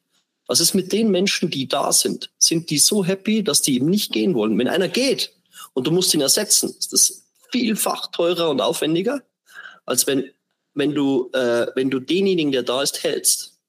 [0.47, 2.31] Was ist mit den Menschen, die da sind?
[2.37, 4.57] Sind die so happy, dass die eben nicht gehen wollen?
[4.57, 5.33] Wenn einer geht
[5.73, 9.21] und du musst ihn ersetzen, ist das vielfach teurer und aufwendiger,
[9.85, 10.29] als wenn,
[10.73, 13.59] wenn, du, äh, wenn du denjenigen, der da ist, hältst.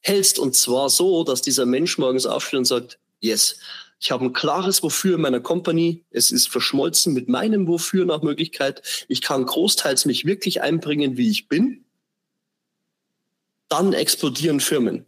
[0.00, 3.56] Hältst und zwar so, dass dieser Mensch morgens aufsteht und sagt, yes,
[4.00, 6.04] ich habe ein klares Wofür in meiner Company.
[6.10, 9.06] Es ist verschmolzen mit meinem Wofür nach Möglichkeit.
[9.08, 11.84] Ich kann großteils mich wirklich einbringen, wie ich bin.
[13.68, 15.06] Dann explodieren Firmen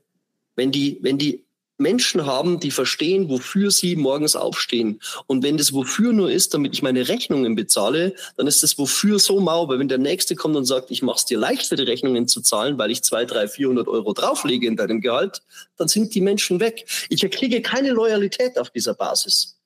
[0.57, 1.46] wenn die, wenn die
[1.79, 5.01] Menschen haben, die verstehen, wofür sie morgens aufstehen.
[5.27, 9.19] Und wenn das wofür nur ist, damit ich meine Rechnungen bezahle, dann ist das wofür
[9.19, 9.69] so mau.
[9.69, 12.29] Weil wenn der Nächste kommt und sagt, ich mache es dir leicht für die Rechnungen
[12.29, 15.43] zu zahlen, weil ich zwei, drei, vierhundert Euro drauflege in deinem Gehalt,
[15.77, 16.87] dann sind die Menschen weg.
[17.11, 19.57] Ich erkriege keine Loyalität auf dieser Basis.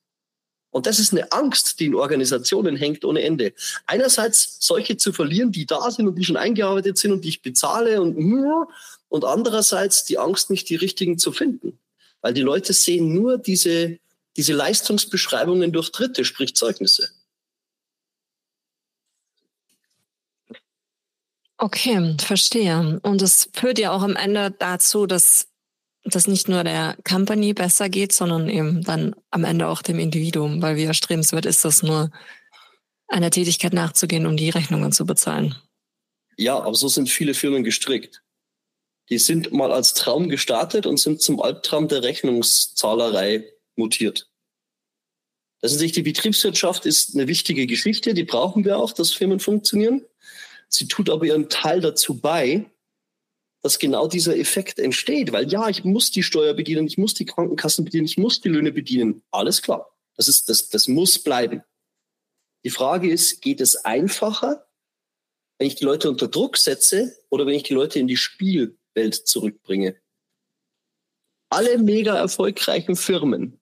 [0.71, 3.53] Und das ist eine Angst, die in Organisationen hängt ohne Ende.
[3.85, 7.41] Einerseits solche zu verlieren, die da sind und die schon eingearbeitet sind und die ich
[7.41, 8.17] bezahle und
[9.09, 11.77] und andererseits die Angst, nicht die richtigen zu finden.
[12.21, 13.99] Weil die Leute sehen nur diese,
[14.37, 17.09] diese Leistungsbeschreibungen durch Dritte, sprich Zeugnisse.
[21.57, 22.99] Okay, verstehe.
[23.03, 25.47] Und es führt ja auch am Ende dazu, dass
[26.03, 30.59] dass nicht nur der Company besser geht, sondern eben dann am Ende auch dem Individuum,
[30.61, 32.09] weil wie erstrebenswert ist das nur,
[33.07, 35.55] einer Tätigkeit nachzugehen, um die Rechnungen zu bezahlen.
[36.37, 38.21] Ja, aber so sind viele Firmen gestrickt
[39.11, 43.45] die sind mal als Traum gestartet und sind zum Albtraum der Rechnungszahlerei
[43.75, 44.29] mutiert.
[45.61, 50.05] Also sich die Betriebswirtschaft ist eine wichtige Geschichte, die brauchen wir auch, dass Firmen funktionieren.
[50.69, 52.65] Sie tut aber ihren Teil dazu bei,
[53.61, 55.33] dass genau dieser Effekt entsteht.
[55.33, 58.49] Weil ja, ich muss die Steuer bedienen, ich muss die Krankenkassen bedienen, ich muss die
[58.49, 59.23] Löhne bedienen.
[59.29, 59.93] Alles klar.
[60.15, 61.63] Das ist, das, das muss bleiben.
[62.63, 64.65] Die Frage ist, geht es einfacher,
[65.59, 68.17] wenn ich die Leute unter Druck setze oder wenn ich die Leute in die
[68.91, 69.95] Spielwelt zurückbringe?
[71.49, 73.59] Alle mega erfolgreichen Firmen,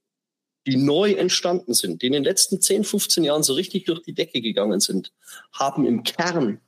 [0.66, 4.14] die neu entstanden sind, die in den letzten 10, 15 Jahren so richtig durch die
[4.14, 5.14] Decke gegangen sind,
[5.54, 6.62] haben im Kern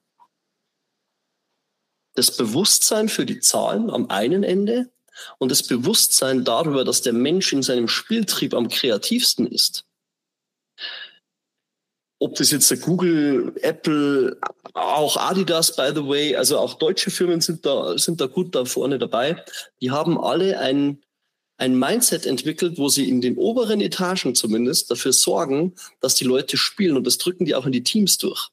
[2.13, 4.91] das Bewusstsein für die Zahlen am einen Ende
[5.37, 9.85] und das Bewusstsein darüber, dass der Mensch in seinem Spieltrieb am kreativsten ist.
[12.21, 14.37] Ob das jetzt der Google, Apple,
[14.75, 18.63] auch Adidas, by the way, also auch deutsche Firmen sind da, sind da gut da
[18.65, 19.43] vorne dabei.
[19.81, 21.01] Die haben alle ein,
[21.57, 26.57] ein Mindset entwickelt, wo sie in den oberen Etagen zumindest dafür sorgen, dass die Leute
[26.57, 28.49] spielen und das drücken die auch in die Teams durch.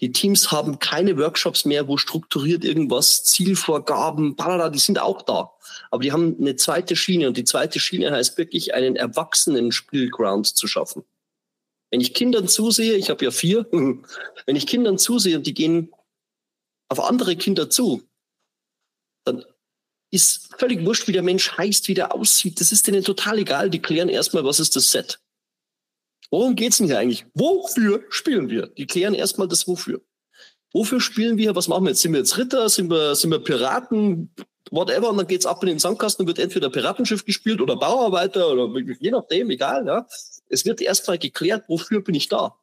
[0.00, 5.50] Die Teams haben keine Workshops mehr, wo strukturiert irgendwas, Zielvorgaben, balala, die sind auch da.
[5.90, 10.46] Aber die haben eine zweite Schiene und die zweite Schiene heißt wirklich einen erwachsenen Spielground
[10.46, 11.02] zu schaffen.
[11.94, 15.92] Wenn ich Kindern zusehe, ich habe ja vier, wenn ich Kindern zusehe und die gehen
[16.88, 18.02] auf andere Kinder zu,
[19.22, 19.44] dann
[20.10, 22.60] ist völlig wurscht, wie der Mensch heißt, wie der aussieht.
[22.60, 23.70] Das ist denen total egal.
[23.70, 25.20] Die klären erstmal, was ist das Set.
[26.32, 27.26] Worum geht's denn hier eigentlich?
[27.32, 28.66] Wofür spielen wir?
[28.66, 30.02] Die klären erstmal das Wofür.
[30.72, 31.54] Wofür spielen wir?
[31.54, 32.00] Was machen wir jetzt?
[32.00, 32.68] Sind wir jetzt Ritter?
[32.68, 34.34] Sind wir, sind wir Piraten?
[34.72, 35.10] Whatever.
[35.10, 38.80] Und dann geht's ab in den Sandkasten und wird entweder Piratenschiff gespielt oder Bauarbeiter oder
[38.98, 39.86] je nachdem, egal.
[39.86, 40.08] Ja.
[40.48, 42.58] Es wird erstmal geklärt, wofür bin ich da?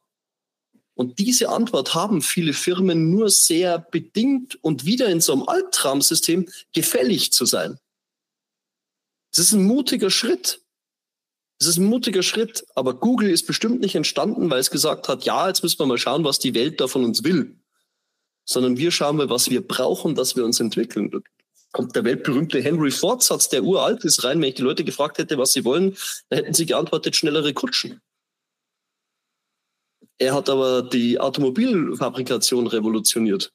[0.94, 6.48] Und diese Antwort haben viele Firmen nur sehr bedingt und wieder in so einem Albtraumsystem
[6.72, 7.78] gefällig zu sein.
[9.30, 10.60] Das ist ein mutiger Schritt.
[11.58, 15.24] Es ist ein mutiger Schritt, aber Google ist bestimmt nicht entstanden, weil es gesagt hat,
[15.24, 17.56] ja, jetzt müssen wir mal schauen, was die Welt da von uns will.
[18.44, 21.10] Sondern wir schauen mal, was wir brauchen, dass wir uns entwickeln.
[21.72, 24.40] Kommt der weltberühmte Henry Ford-Satz, der uralt ist, rein.
[24.40, 25.96] Wenn ich die Leute gefragt hätte, was sie wollen,
[26.28, 28.00] dann hätten sie geantwortet, schnellere Kutschen.
[30.18, 33.52] Er hat aber die Automobilfabrikation revolutioniert.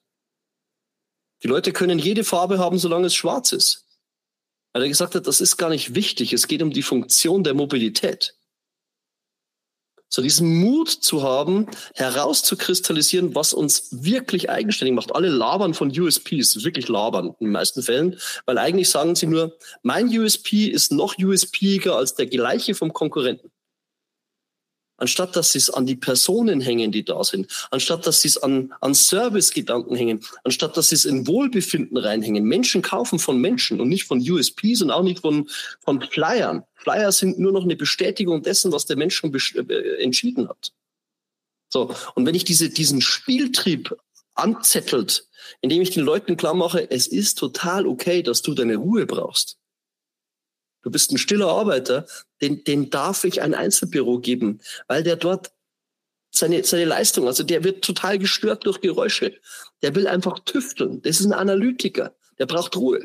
[1.43, 3.87] Die Leute können jede Farbe haben, solange es schwarz ist
[4.77, 6.33] weil er gesagt hat, das ist gar nicht wichtig.
[6.33, 8.36] Es geht um die Funktion der Mobilität.
[10.09, 15.13] So diesen Mut zu haben, herauszukristallisieren, was uns wirklich eigenständig macht.
[15.13, 19.57] Alle labern von USPs, wirklich labern in den meisten Fällen, weil eigentlich sagen sie nur,
[19.83, 23.51] mein USP ist noch USPiger als der gleiche vom Konkurrenten
[24.97, 28.37] anstatt dass sie es an die Personen hängen, die da sind, anstatt dass sie es
[28.37, 32.43] an, an Servicegedanken hängen, anstatt dass sie es in Wohlbefinden reinhängen.
[32.43, 35.49] Menschen kaufen von Menschen und nicht von USPs und auch nicht von,
[35.83, 36.63] von Flyern.
[36.75, 40.71] Flyer sind nur noch eine Bestätigung dessen, was der Mensch schon äh, entschieden hat.
[41.69, 41.93] So.
[42.15, 43.95] Und wenn ich diese, diesen Spieltrieb
[44.35, 45.27] anzettelt,
[45.61, 49.57] indem ich den Leuten klar mache, es ist total okay, dass du deine Ruhe brauchst.
[50.87, 52.07] Du bist ein stiller Arbeiter,
[52.41, 55.51] den, den darf ich ein Einzelbüro geben, weil der dort
[56.31, 59.37] seine, seine Leistung, also der wird total gestört durch Geräusche.
[59.81, 61.01] Der will einfach tüfteln.
[61.01, 62.15] Das ist ein Analytiker.
[62.39, 63.01] Der braucht Ruhe.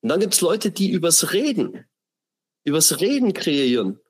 [0.00, 1.84] Und dann gibt's Leute, die übers Reden,
[2.64, 4.00] übers Reden kreieren.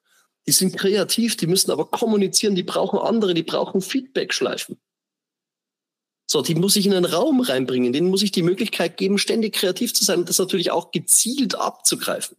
[0.47, 4.81] Die sind kreativ, die müssen aber kommunizieren, die brauchen andere, die brauchen Feedback-Schleifen.
[6.29, 9.55] So, die muss ich in einen Raum reinbringen, denen muss ich die Möglichkeit geben, ständig
[9.55, 12.37] kreativ zu sein und das natürlich auch gezielt abzugreifen.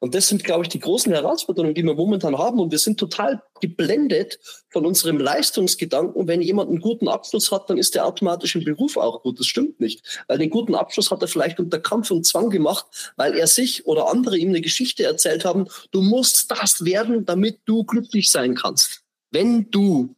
[0.00, 2.60] Und das sind, glaube ich, die großen Herausforderungen, die wir momentan haben.
[2.60, 4.38] Und wir sind total geblendet
[4.70, 6.28] von unserem Leistungsgedanken.
[6.28, 9.40] Wenn jemand einen guten Abschluss hat, dann ist der automatisch im Beruf auch gut.
[9.40, 10.22] Das stimmt nicht.
[10.28, 13.86] Weil den guten Abschluss hat er vielleicht unter Kampf und Zwang gemacht, weil er sich
[13.86, 15.66] oder andere ihm eine Geschichte erzählt haben.
[15.90, 19.02] Du musst das werden, damit du glücklich sein kannst.
[19.30, 20.14] Wenn du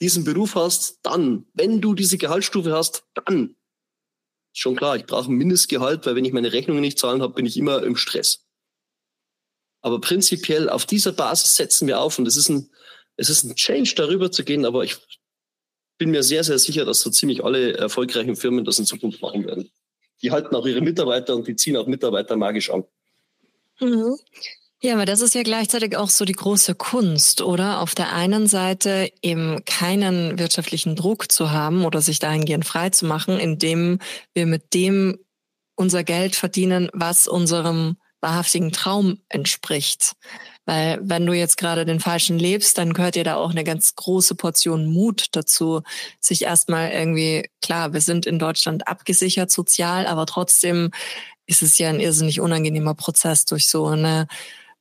[0.00, 1.46] diesen Beruf hast, dann.
[1.52, 3.56] Wenn du diese Gehaltsstufe hast, dann.
[4.54, 7.46] Schon klar, ich brauche ein Mindestgehalt, weil wenn ich meine Rechnungen nicht zahlen habe, bin
[7.46, 8.41] ich immer im Stress.
[9.82, 12.70] Aber prinzipiell auf dieser Basis setzen wir auf und es ist ein,
[13.16, 14.96] es ist ein Change, darüber zu gehen, aber ich
[15.98, 19.46] bin mir sehr, sehr sicher, dass so ziemlich alle erfolgreichen Firmen das in Zukunft machen
[19.46, 19.70] werden.
[20.22, 22.84] Die halten auch ihre Mitarbeiter und die ziehen auch Mitarbeiter magisch an.
[23.80, 24.16] Mhm.
[24.84, 27.80] Ja, aber das ist ja gleichzeitig auch so die große Kunst, oder?
[27.80, 33.06] Auf der einen Seite eben keinen wirtschaftlichen Druck zu haben oder sich dahingehend frei zu
[33.06, 34.00] machen, indem
[34.34, 35.18] wir mit dem
[35.76, 40.14] unser Geld verdienen, was unserem wahrhaftigen Traum entspricht.
[40.64, 43.96] Weil wenn du jetzt gerade den falschen lebst, dann gehört dir da auch eine ganz
[43.96, 45.82] große Portion Mut dazu,
[46.20, 50.90] sich erstmal irgendwie, klar, wir sind in Deutschland abgesichert sozial, aber trotzdem
[51.46, 54.28] ist es ja ein irrsinnig unangenehmer Prozess durch so eine,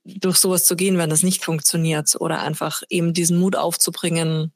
[0.04, 4.54] durch sowas zu gehen, wenn das nicht funktioniert oder einfach eben diesen Mut aufzubringen,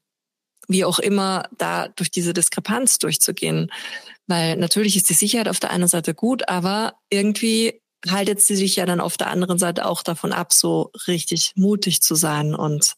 [0.67, 3.71] wie auch immer da durch diese Diskrepanz durchzugehen.
[4.27, 8.75] Weil natürlich ist die Sicherheit auf der einen Seite gut, aber irgendwie haltet sie sich
[8.75, 12.95] ja dann auf der anderen Seite auch davon ab, so richtig mutig zu sein und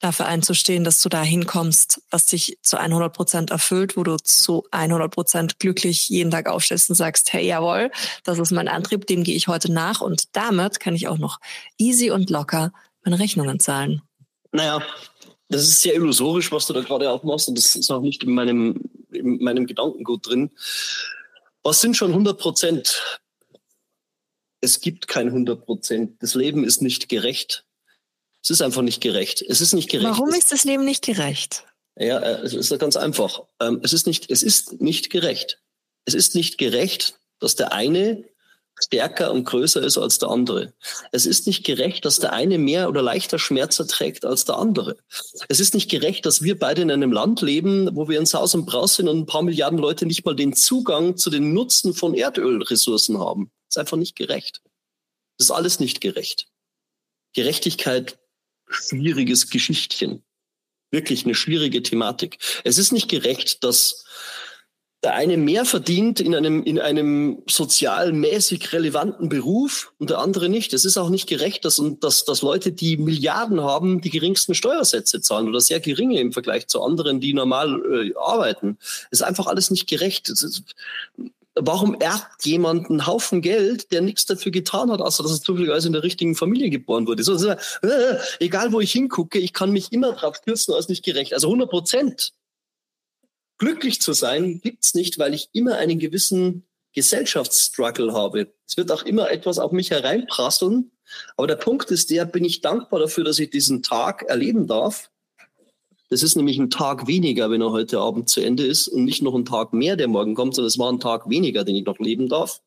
[0.00, 4.64] dafür einzustehen, dass du da hinkommst, was dich zu 100 Prozent erfüllt, wo du zu
[4.70, 7.90] 100 Prozent glücklich jeden Tag aufstehst und sagst, hey, jawohl,
[8.22, 11.40] das ist mein Antrieb, dem gehe ich heute nach und damit kann ich auch noch
[11.78, 12.72] easy und locker
[13.04, 14.02] meine Rechnungen zahlen.
[14.52, 14.82] Naja,
[15.48, 18.34] das ist sehr illusorisch, was du da gerade aufmachst und das ist auch nicht in
[18.34, 20.50] meinem, in meinem Gedankengut drin.
[21.64, 23.02] Was sind schon 100 Prozent?
[24.60, 26.22] Es gibt kein 100 Prozent.
[26.22, 27.64] Das Leben ist nicht gerecht.
[28.42, 29.42] Es ist einfach nicht gerecht.
[29.42, 30.08] Es ist nicht gerecht.
[30.08, 31.64] Warum ist das Leben nicht gerecht?
[31.98, 33.42] Ja, äh, es ist ganz einfach.
[33.60, 35.60] Ähm, es ist nicht, es ist nicht gerecht.
[36.04, 38.24] Es ist nicht gerecht, dass der eine
[38.80, 40.72] stärker und größer ist als der andere.
[41.10, 44.96] Es ist nicht gerecht, dass der eine mehr oder leichter Schmerz erträgt als der andere.
[45.48, 48.54] Es ist nicht gerecht, dass wir beide in einem Land leben, wo wir in Saus
[48.54, 51.92] und Braus sind und ein paar Milliarden Leute nicht mal den Zugang zu den Nutzen
[51.92, 53.50] von Erdölressourcen haben.
[53.68, 54.62] Ist einfach nicht gerecht.
[55.36, 56.48] Das ist alles nicht gerecht.
[57.34, 58.18] Gerechtigkeit
[58.68, 60.22] schwieriges Geschichtchen.
[60.90, 62.38] Wirklich eine schwierige Thematik.
[62.64, 64.04] Es ist nicht gerecht, dass
[65.04, 70.72] der eine mehr verdient in einem, in einem sozialmäßig relevanten Beruf und der andere nicht.
[70.72, 75.20] Es ist auch nicht gerecht, dass, dass, dass Leute, die Milliarden haben, die geringsten Steuersätze
[75.20, 78.76] zahlen oder sehr geringe im Vergleich zu anderen, die normal äh, arbeiten.
[79.12, 80.30] Es ist einfach alles nicht gerecht.
[80.30, 80.64] Ist,
[81.60, 85.88] warum erbt jemand einen Haufen Geld, der nichts dafür getan hat, außer dass er zufälligerweise
[85.88, 87.22] in der richtigen Familie geboren wurde?
[87.22, 91.34] So, äh, egal wo ich hingucke, ich kann mich immer drauf stürzen als nicht gerecht.
[91.34, 92.32] Also 100 Prozent
[93.58, 98.52] glücklich zu sein gibt's nicht, weil ich immer einen gewissen Gesellschaftsstruggle habe.
[98.66, 100.92] Es wird auch immer etwas auf mich hereinprasseln.
[101.36, 105.10] Aber der Punkt ist der, bin ich dankbar dafür, dass ich diesen Tag erleben darf
[106.10, 109.22] das ist nämlich ein Tag weniger, wenn er heute Abend zu Ende ist und nicht
[109.22, 111.84] noch ein Tag mehr, der morgen kommt, sondern es war ein Tag weniger, den ich
[111.84, 112.60] noch leben darf,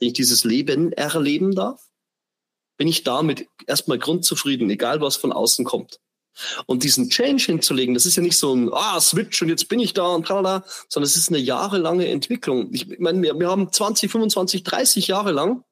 [0.00, 1.80] den ich dieses Leben erleben darf.
[2.76, 6.00] Bin ich damit erstmal grundzufrieden, egal was von außen kommt.
[6.66, 9.80] Und diesen Change hinzulegen, das ist ja nicht so ein ah, Switch und jetzt bin
[9.80, 12.72] ich da und tralala, sondern es ist eine jahrelange Entwicklung.
[12.72, 15.62] Ich meine, wir, wir haben 20, 25, 30 Jahre lang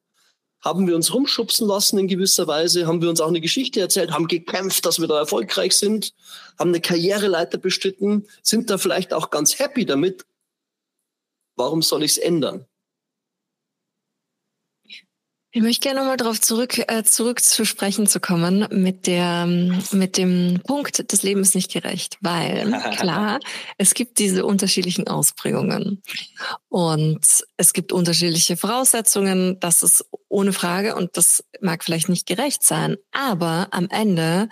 [0.61, 4.11] haben wir uns rumschubsen lassen in gewisser Weise, haben wir uns auch eine Geschichte erzählt,
[4.11, 6.13] haben gekämpft, dass wir da erfolgreich sind,
[6.57, 10.25] haben eine Karriereleiter bestritten, sind da vielleicht auch ganz happy damit.
[11.55, 12.65] Warum soll ich es ändern?
[15.53, 19.45] Ich möchte gerne nochmal darauf zurück, äh, zurück zu sprechen zu kommen mit der,
[19.91, 23.39] mit dem Punkt, das Leben ist nicht gerecht, weil klar,
[23.77, 26.01] es gibt diese unterschiedlichen Ausprägungen
[26.69, 27.19] und
[27.57, 32.95] es gibt unterschiedliche Voraussetzungen, das ist ohne Frage und das mag vielleicht nicht gerecht sein,
[33.11, 34.47] aber am Ende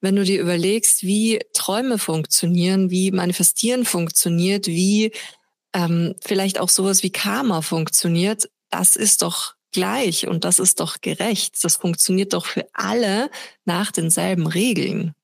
[0.00, 5.12] wenn du dir überlegst, wie Träume funktionieren, wie Manifestieren funktioniert, wie
[5.72, 11.02] ähm, vielleicht auch sowas wie Karma funktioniert, das ist doch gleich und das ist doch
[11.02, 11.62] gerecht.
[11.62, 13.30] Das funktioniert doch für alle
[13.66, 15.14] nach denselben Regeln.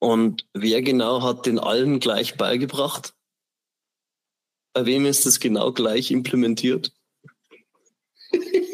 [0.00, 3.14] Und wer genau hat den allen gleich beigebracht?
[4.72, 6.92] Bei wem ist das genau gleich implementiert?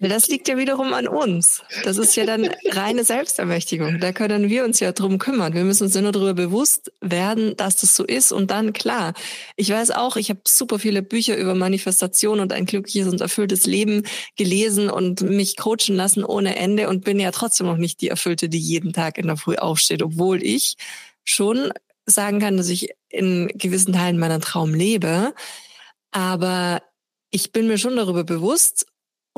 [0.00, 1.62] Das liegt ja wiederum an uns.
[1.84, 3.98] Das ist ja dann reine Selbstermächtigung.
[3.98, 5.54] Da können wir uns ja drum kümmern.
[5.54, 8.30] Wir müssen uns ja nur darüber bewusst werden, dass das so ist.
[8.30, 9.14] Und dann, klar,
[9.56, 13.66] ich weiß auch, ich habe super viele Bücher über Manifestation und ein glückliches und erfülltes
[13.66, 14.04] Leben
[14.36, 18.48] gelesen und mich coachen lassen ohne Ende und bin ja trotzdem noch nicht die Erfüllte,
[18.48, 20.76] die jeden Tag in der Früh aufsteht, obwohl ich
[21.24, 21.72] schon
[22.06, 25.34] sagen kann, dass ich in gewissen Teilen meiner Traum lebe.
[26.10, 26.82] Aber
[27.30, 28.86] ich bin mir schon darüber bewusst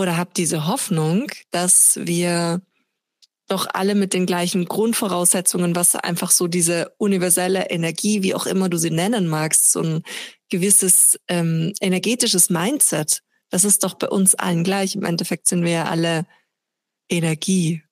[0.01, 2.63] oder habe diese Hoffnung, dass wir
[3.49, 8.71] doch alle mit den gleichen Grundvoraussetzungen, was einfach so diese universelle Energie, wie auch immer
[8.71, 10.03] du sie nennen magst, so ein
[10.49, 14.95] gewisses ähm, energetisches Mindset, das ist doch bei uns allen gleich.
[14.95, 16.27] Im Endeffekt sind wir ja alle
[17.11, 17.83] Energie.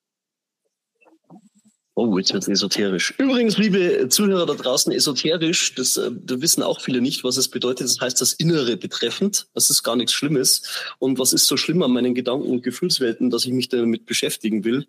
[2.01, 3.13] Oh, jetzt wird esoterisch.
[3.17, 7.49] Übrigens, liebe Zuhörer da draußen, esoterisch, das, äh, das wissen auch viele nicht, was es
[7.49, 7.87] bedeutet.
[7.87, 9.47] Das heißt das Innere betreffend.
[9.53, 10.61] Das ist gar nichts Schlimmes.
[10.99, 14.63] Und was ist so schlimm an meinen Gedanken und Gefühlswelten, dass ich mich damit beschäftigen
[14.63, 14.87] will?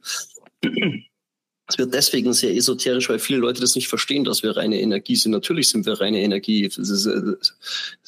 [1.66, 5.16] Es wird deswegen sehr esoterisch, weil viele Leute das nicht verstehen, dass wir reine Energie
[5.16, 5.32] sind.
[5.32, 6.64] Natürlich sind wir reine Energie.
[6.64, 7.56] Es ist, äh, ist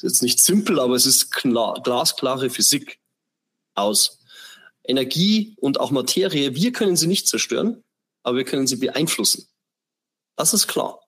[0.01, 2.99] jetzt nicht simpel, aber es ist klar, glasklare Physik
[3.73, 4.19] aus.
[4.85, 7.83] Energie und auch Materie, wir können sie nicht zerstören
[8.23, 9.47] aber wir können sie beeinflussen.
[10.35, 10.99] Das ist klar.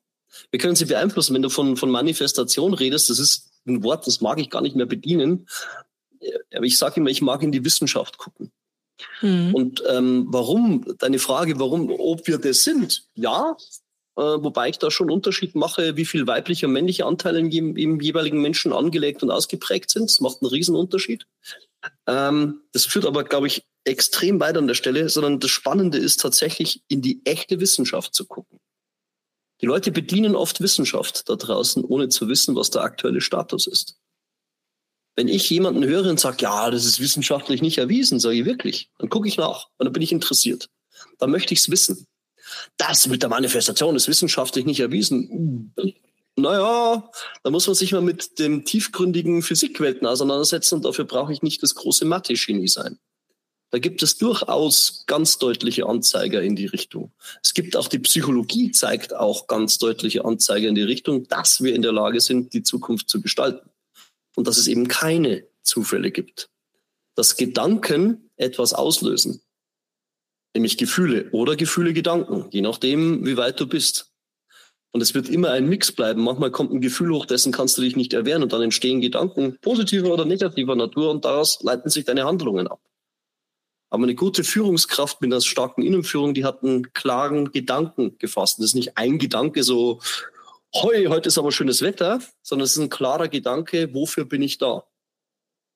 [0.52, 1.34] Wir können sie beeinflussen.
[1.34, 4.76] Wenn du von, von Manifestation redest, das ist ein Wort, das mag ich gar nicht
[4.76, 5.48] mehr bedienen.
[6.54, 8.52] Aber ich sage immer, ich mag in die Wissenschaft gucken.
[9.22, 9.54] Mhm.
[9.54, 13.58] Und ähm, warum, deine Frage, warum, ob wir das sind, ja,
[14.16, 18.00] äh, wobei ich da schon Unterschied mache, wie viel weibliche und männliche Anteile im, im
[18.00, 20.10] jeweiligen Menschen angelegt und ausgeprägt sind.
[20.10, 21.26] Das macht einen Riesenunterschied.
[22.08, 26.20] Ähm, das führt aber, glaube ich, extrem weit an der Stelle, sondern das Spannende ist
[26.20, 28.60] tatsächlich in die echte Wissenschaft zu gucken.
[29.62, 33.98] Die Leute bedienen oft Wissenschaft da draußen, ohne zu wissen, was der aktuelle Status ist.
[35.16, 38.90] Wenn ich jemanden höre und sage, ja, das ist wissenschaftlich nicht erwiesen, sage ich wirklich,
[38.98, 40.70] dann gucke ich nach und dann bin ich interessiert.
[41.20, 42.06] Dann möchte ich es wissen.
[42.78, 45.74] Das mit der Manifestation ist wissenschaftlich nicht erwiesen.
[46.36, 47.10] Naja,
[47.44, 51.64] da muss man sich mal mit dem tiefgründigen Physikwelten auseinandersetzen und dafür brauche ich nicht
[51.64, 53.00] das große Mathe-Genie sein.
[53.76, 57.12] Da gibt es durchaus ganz deutliche Anzeiger in die Richtung.
[57.44, 61.76] Es gibt auch die Psychologie zeigt auch ganz deutliche Anzeiger in die Richtung, dass wir
[61.76, 63.70] in der Lage sind, die Zukunft zu gestalten.
[64.38, 66.50] Und dass es eben keine Zufälle gibt.
[67.16, 69.42] Dass Gedanken etwas auslösen.
[70.54, 74.10] Nämlich Gefühle oder Gefühle, Gedanken, je nachdem, wie weit du bist.
[74.94, 76.24] Und es wird immer ein Mix bleiben.
[76.24, 79.58] Manchmal kommt ein Gefühl hoch, dessen kannst du dich nicht erwehren und dann entstehen Gedanken
[79.60, 82.80] positiver oder negativer Natur und daraus leiten sich deine Handlungen ab.
[83.96, 88.60] Aber eine gute Führungskraft mit einer starken Innenführung, die hat einen klaren Gedanken gefasst.
[88.60, 90.02] Das ist nicht ein Gedanke so,
[90.76, 94.58] hoi, heute ist aber schönes Wetter, sondern es ist ein klarer Gedanke, wofür bin ich
[94.58, 94.84] da?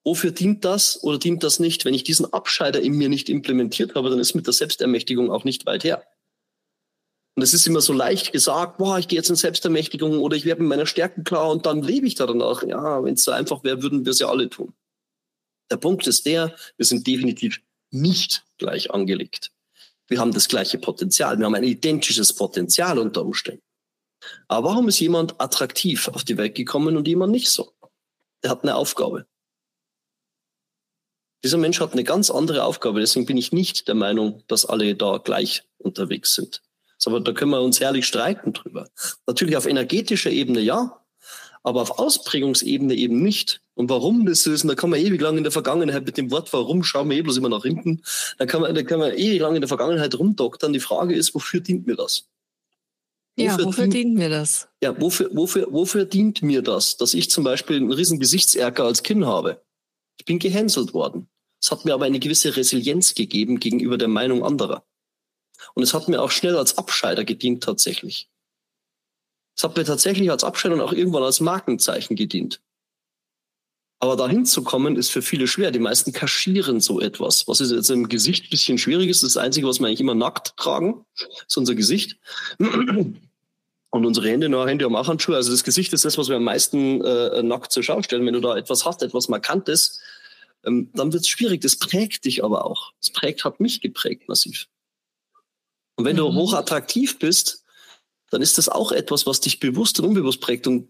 [0.03, 1.85] Wofür dient das oder dient das nicht?
[1.85, 5.45] Wenn ich diesen Abscheider in mir nicht implementiert habe, dann ist mit der Selbstermächtigung auch
[5.45, 6.03] nicht weit her.
[7.37, 10.43] Und es ist immer so leicht gesagt, boah, ich gehe jetzt in Selbstermächtigung oder ich
[10.43, 12.63] werde mit meiner Stärken klar und dann lebe ich da danach.
[12.63, 14.73] Ja, wenn es so einfach wäre, würden wir es ja alle tun.
[15.71, 17.61] Der Punkt ist der, wir sind definitiv
[17.91, 19.51] nicht gleich angelegt.
[20.07, 21.37] Wir haben das gleiche Potenzial.
[21.37, 23.63] Wir haben ein identisches Potenzial unter Umständen.
[24.47, 27.73] Aber warum ist jemand attraktiv auf die Welt gekommen und jemand nicht so?
[28.43, 29.27] Der hat eine Aufgabe.
[31.43, 32.99] Dieser Mensch hat eine ganz andere Aufgabe.
[32.99, 36.61] Deswegen bin ich nicht der Meinung, dass alle da gleich unterwegs sind.
[37.05, 38.89] Aber da können wir uns herrlich streiten drüber.
[39.25, 41.01] Natürlich auf energetischer Ebene ja,
[41.63, 43.61] aber auf Ausprägungsebene eben nicht.
[43.75, 46.31] Und warum das ist, und da kann man ewig lang in der Vergangenheit mit dem
[46.31, 48.01] Wort warum schauen wir eh bloß immer nach hinten,
[48.37, 50.73] da kann man, da kann man ewig lang in der Vergangenheit rumdoktern.
[50.73, 52.27] Die Frage ist, wofür dient mir das?
[53.37, 54.67] Wofür ja, wofür dient, dient mir das?
[54.83, 59.03] Ja, wofür, wofür, wofür dient mir das, dass ich zum Beispiel einen riesen Gesichtserker als
[59.03, 59.61] Kind habe?
[60.17, 61.29] Ich bin gehänselt worden.
[61.61, 64.85] Es hat mir aber eine gewisse Resilienz gegeben gegenüber der Meinung anderer.
[65.73, 68.29] Und es hat mir auch schnell als Abscheider gedient tatsächlich.
[69.59, 72.61] Es hat mir tatsächlich als Abscheider und auch irgendwann als Markenzeichen gedient.
[73.99, 75.71] Aber dahin zu kommen, ist für viele schwer.
[75.71, 77.45] Die meisten kaschieren so etwas.
[77.45, 80.15] Was ist jetzt im Gesicht ein bisschen schwierig ist, das Einzige, was wir eigentlich immer
[80.15, 81.03] nackt tragen,
[81.45, 82.17] ist unser Gesicht.
[82.57, 85.35] Und unsere Hände, na, Hände haben auch Handschuhe.
[85.35, 88.25] Also das Gesicht ist das, was wir am meisten äh, nackt zur Schau stellen.
[88.25, 89.99] Wenn du da etwas hast, etwas Markantes,
[90.63, 91.59] ähm, dann wird es schwierig.
[91.59, 92.93] Das prägt dich aber auch.
[93.01, 94.67] Das prägt, hat mich geprägt massiv.
[95.97, 96.19] Und wenn mhm.
[96.19, 97.65] du hochattraktiv bist,
[98.31, 100.67] dann ist das auch etwas, was dich bewusst und unbewusst prägt.
[100.67, 100.89] Und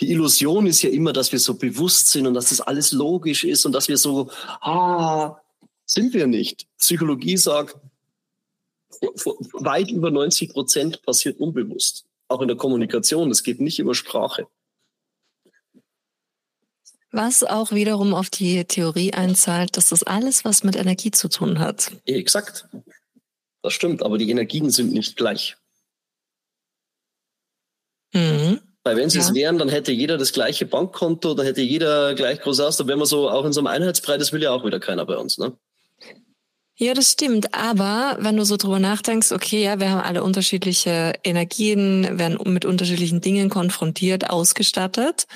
[0.00, 3.44] die Illusion ist ja immer, dass wir so bewusst sind und dass das alles logisch
[3.44, 4.30] ist und dass wir so,
[4.60, 5.36] ah,
[5.84, 6.66] sind wir nicht.
[6.78, 7.76] Psychologie sagt,
[9.52, 12.04] weit über 90 Prozent passiert unbewusst.
[12.28, 13.28] Auch in der Kommunikation.
[13.28, 14.46] Das geht nicht über Sprache.
[17.12, 21.60] Was auch wiederum auf die Theorie einzahlt, dass das alles was mit Energie zu tun
[21.60, 21.92] hat.
[22.04, 22.68] Exakt.
[23.62, 25.56] Das stimmt, aber die Energien sind nicht gleich.
[28.16, 28.60] Mhm.
[28.84, 29.24] Weil wenn sie ja.
[29.24, 32.86] es wären, dann hätte jeder das gleiche Bankkonto, dann hätte jeder gleich groß aus, dann
[32.86, 35.16] wären wir so auch in so einem Einheitsbrei, das will ja auch wieder keiner bei
[35.16, 35.56] uns, ne?
[36.78, 37.54] Ja, das stimmt.
[37.54, 42.66] Aber wenn du so drüber nachdenkst, okay, ja, wir haben alle unterschiedliche Energien, werden mit
[42.66, 45.26] unterschiedlichen Dingen konfrontiert, ausgestattet.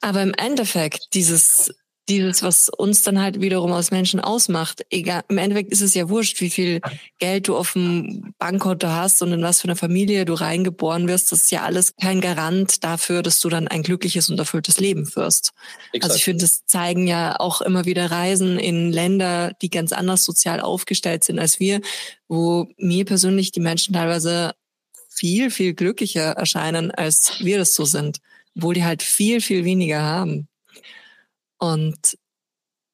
[0.00, 1.74] Aber im Endeffekt, dieses
[2.08, 4.84] dieses, was uns dann halt wiederum als Menschen ausmacht.
[4.90, 6.80] Egal, im Endeffekt ist es ja wurscht, wie viel
[7.18, 11.32] Geld du auf dem Bankkonto hast und in was für eine Familie du reingeboren wirst.
[11.32, 15.06] Das ist ja alles kein Garant dafür, dass du dann ein glückliches und erfülltes Leben
[15.06, 15.52] führst.
[15.92, 16.04] Exakt.
[16.04, 20.24] Also ich finde, das zeigen ja auch immer wieder Reisen in Länder, die ganz anders
[20.24, 21.80] sozial aufgestellt sind als wir,
[22.28, 24.52] wo mir persönlich die Menschen teilweise
[25.08, 28.18] viel, viel glücklicher erscheinen, als wir das so sind,
[28.56, 30.48] obwohl die halt viel, viel weniger haben.
[31.72, 32.18] Und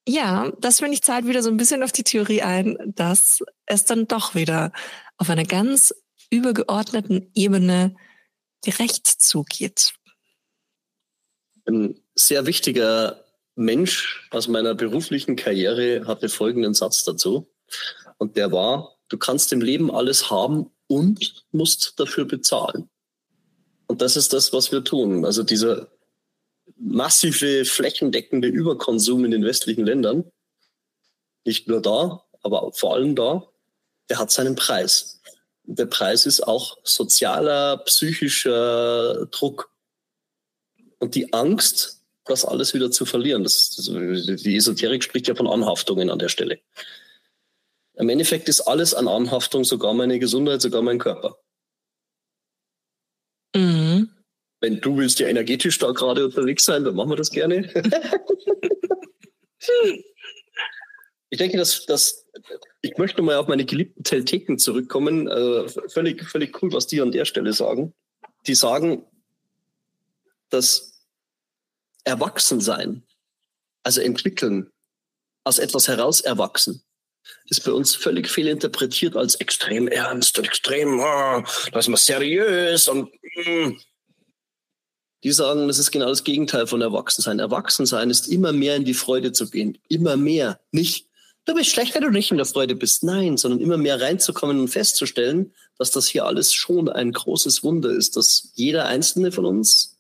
[0.06, 3.84] ja, das finde ich zahlt wieder so ein bisschen auf die Theorie ein, dass es
[3.84, 4.72] dann doch wieder
[5.16, 5.92] auf einer ganz
[6.30, 7.96] übergeordneten Ebene
[8.62, 9.94] gerecht zugeht.
[11.66, 13.24] Ein sehr wichtiger
[13.56, 17.50] Mensch aus meiner beruflichen Karriere hatte folgenden Satz dazu.
[18.18, 22.88] Und der war, du kannst im Leben alles haben und musst dafür bezahlen.
[23.86, 25.24] Und das ist das, was wir tun.
[25.24, 25.88] Also dieser
[26.80, 30.30] massive flächendeckende Überkonsum in den westlichen Ländern,
[31.44, 33.46] nicht nur da, aber vor allem da,
[34.08, 35.20] der hat seinen Preis.
[35.64, 39.70] der Preis ist auch sozialer, psychischer Druck.
[40.98, 43.44] Und die Angst, das alles wieder zu verlieren.
[43.44, 46.60] Das, das, die Esoterik spricht ja von Anhaftungen an der Stelle.
[47.94, 51.38] Im Endeffekt ist alles an Anhaftung, sogar meine Gesundheit, sogar mein Körper.
[53.54, 54.10] Mhm.
[54.60, 57.62] Wenn du willst ja energetisch da gerade unterwegs sein, dann machen wir das gerne.
[61.30, 62.26] ich denke, dass, dass
[62.82, 65.28] ich möchte mal auf meine geliebten Telteken zurückkommen.
[65.28, 67.94] Äh, völlig, völlig cool, was die an der Stelle sagen.
[68.46, 69.04] Die sagen,
[70.50, 71.04] dass
[72.04, 73.02] Erwachsensein,
[73.82, 74.70] also entwickeln,
[75.44, 76.82] aus etwas heraus erwachsen,
[77.46, 81.42] ist bei uns völlig fehlinterpretiert als extrem ernst und extrem, oh,
[81.72, 83.72] da ist man seriös und mm.
[85.22, 87.38] Die sagen, das ist genau das Gegenteil von Erwachsensein.
[87.38, 91.06] Erwachsensein ist immer mehr in die Freude zu gehen, immer mehr, nicht
[91.44, 93.02] du bist schlecht, wenn du nicht in der Freude bist.
[93.02, 97.90] Nein, sondern immer mehr reinzukommen und festzustellen, dass das hier alles schon ein großes Wunder
[97.90, 99.98] ist, dass jeder einzelne von uns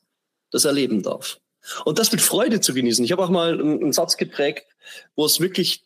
[0.50, 1.40] das erleben darf.
[1.84, 3.04] Und das mit Freude zu genießen.
[3.04, 4.66] Ich habe auch mal einen Satz geprägt,
[5.14, 5.84] wo es wirklich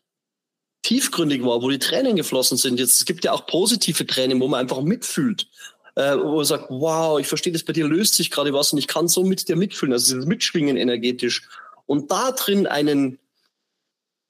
[0.82, 2.78] tiefgründig war, wo die Tränen geflossen sind.
[2.78, 5.48] Jetzt es gibt ja auch positive Tränen, wo man einfach mitfühlt,
[5.96, 8.78] äh, wo man sagt, wow, ich verstehe das bei dir löst sich gerade was und
[8.78, 11.48] ich kann so mit dir mitfühlen, also dieses Mitschwingen energetisch.
[11.86, 13.18] Und da drin einen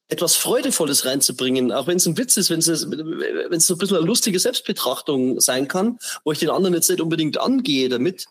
[0.08, 3.78] etwas Freudevolles reinzubringen, auch wenn es ein Witz ist, wenn es wenn es so ein
[3.78, 8.26] bisschen eine lustige Selbstbetrachtung sein kann, wo ich den anderen jetzt nicht unbedingt angehe damit,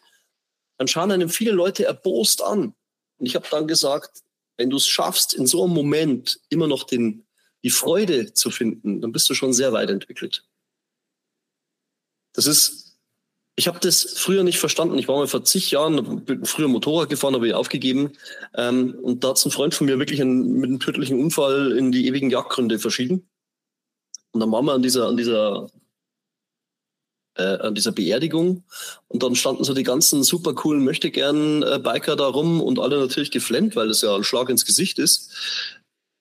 [0.78, 2.76] dann schauen einem viele Leute erbost an.
[3.18, 4.22] Und ich habe dann gesagt,
[4.58, 7.26] wenn du es schaffst, in so einem Moment immer noch den,
[7.64, 10.46] die Freude zu finden, dann bist du schon sehr weit entwickelt.
[12.34, 12.83] Das ist
[13.56, 14.98] ich habe das früher nicht verstanden.
[14.98, 18.14] Ich war mal vor zig Jahren, bin früher Motorrad gefahren, habe ich aufgegeben.
[18.56, 21.92] Ähm, und da hat ein Freund von mir wirklich einen, mit einem tödlichen Unfall in
[21.92, 23.30] die ewigen Jagdgründe verschieden.
[24.32, 25.68] Und dann waren wir an dieser, an dieser,
[27.36, 28.64] äh, an dieser Beerdigung.
[29.08, 33.76] Und dann standen so die ganzen super coolen Möchtegern-Biker da rum und alle natürlich geflennt,
[33.76, 35.32] weil das ja ein Schlag ins Gesicht ist.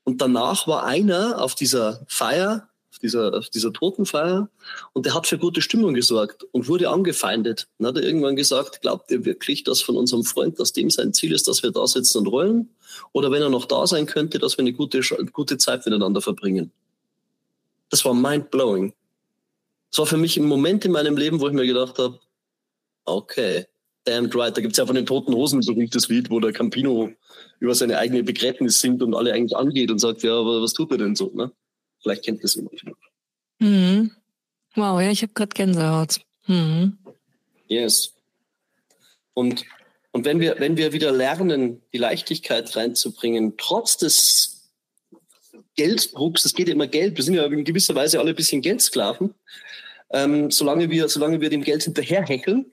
[0.04, 2.68] Und danach war einer auf dieser Feier,
[3.02, 4.48] dieser, auf dieser Totenfeier
[4.92, 7.68] und der hat für gute Stimmung gesorgt und wurde angefeindet.
[7.78, 11.12] Dann hat er irgendwann gesagt, glaubt ihr wirklich, dass von unserem Freund, dass dem sein
[11.12, 12.70] Ziel ist, dass wir da sitzen und rollen?
[13.12, 15.00] Oder wenn er noch da sein könnte, dass wir eine gute,
[15.32, 16.70] gute Zeit miteinander verbringen?
[17.90, 18.94] Das war mind-blowing.
[19.90, 22.18] Das war für mich ein Moment in meinem Leben, wo ich mir gedacht habe,
[23.04, 23.66] okay,
[24.04, 24.56] damned right.
[24.56, 27.10] Da gibt es ja von den Toten Hosen so das Lied, wo der Campino
[27.60, 30.90] über seine eigene Begräbnis singt und alle eigentlich angeht und sagt, ja, aber was tut
[30.90, 31.30] er denn so?
[31.34, 31.52] Ne?
[32.02, 32.82] Vielleicht kennt das jemand.
[33.58, 34.10] Mhm.
[34.74, 36.20] Wow, ja, ich habe gerade Gänsehaut.
[36.46, 36.98] Mhm.
[37.68, 38.14] Yes.
[39.34, 39.64] Und,
[40.10, 44.72] und wenn, wir, wenn wir wieder lernen, die Leichtigkeit reinzubringen, trotz des
[45.76, 48.62] Gelddrucks, es geht ja immer Geld, wir sind ja in gewisser Weise alle ein bisschen
[48.62, 49.34] Geldsklaven,
[50.10, 52.71] ähm, solange, wir, solange wir dem Geld hinterherheckeln,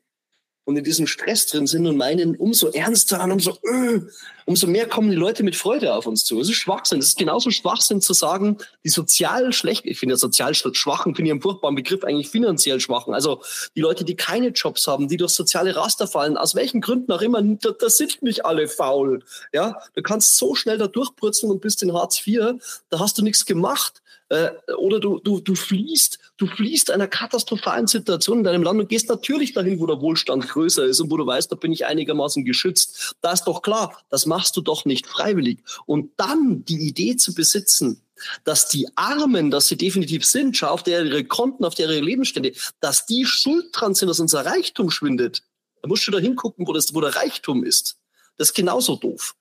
[0.69, 4.01] und in diesem Stress drin sind und meinen, umso ernster an, umso, öh,
[4.45, 6.37] umso mehr kommen die Leute mit Freude auf uns zu.
[6.37, 6.99] Das ist Schwachsinn.
[6.99, 11.29] Das ist genauso Schwachsinn zu sagen, die sozial schlecht, ich finde ja sozial Schwachen, finde
[11.29, 13.15] ich einen furchtbaren Begriff, eigentlich finanziell Schwachen.
[13.15, 13.41] Also
[13.75, 17.23] die Leute, die keine Jobs haben, die durch soziale Raster fallen, aus welchen Gründen auch
[17.23, 19.23] immer, da, da sind nicht alle faul.
[19.51, 22.61] Ja, du kannst so schnell da durchpurzeln und bist in Hartz IV,
[22.91, 24.03] da hast du nichts gemacht.
[24.29, 28.89] Äh, oder du, du, du fließt, du fließt einer katastrophalen Situation in deinem Land und
[28.89, 31.85] gehst natürlich dahin, wo der Wohlstand größer ist und wo du weißt, da bin ich
[31.85, 33.15] einigermaßen geschützt.
[33.21, 35.59] Da ist doch klar, das machst du doch nicht freiwillig.
[35.85, 38.01] Und dann die Idee zu besitzen,
[38.43, 42.01] dass die Armen, dass sie definitiv sind, schau auf der ihre Konten, auf der ihre
[42.01, 45.43] Lebensstände, dass die schuld dran sind, dass unser Reichtum schwindet.
[45.81, 47.97] Da musst du da hingucken, wo, das, wo der Reichtum ist.
[48.37, 49.35] Das ist genauso doof.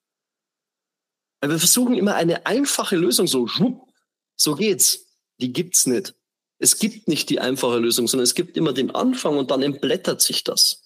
[1.41, 3.88] Weil wir versuchen immer eine einfache Lösung, so schwupp,
[4.39, 5.07] so geht's.
[5.41, 6.15] Die gibt's nicht.
[6.59, 10.21] Es gibt nicht die einfache Lösung, sondern es gibt immer den Anfang und dann entblättert
[10.21, 10.83] sich das.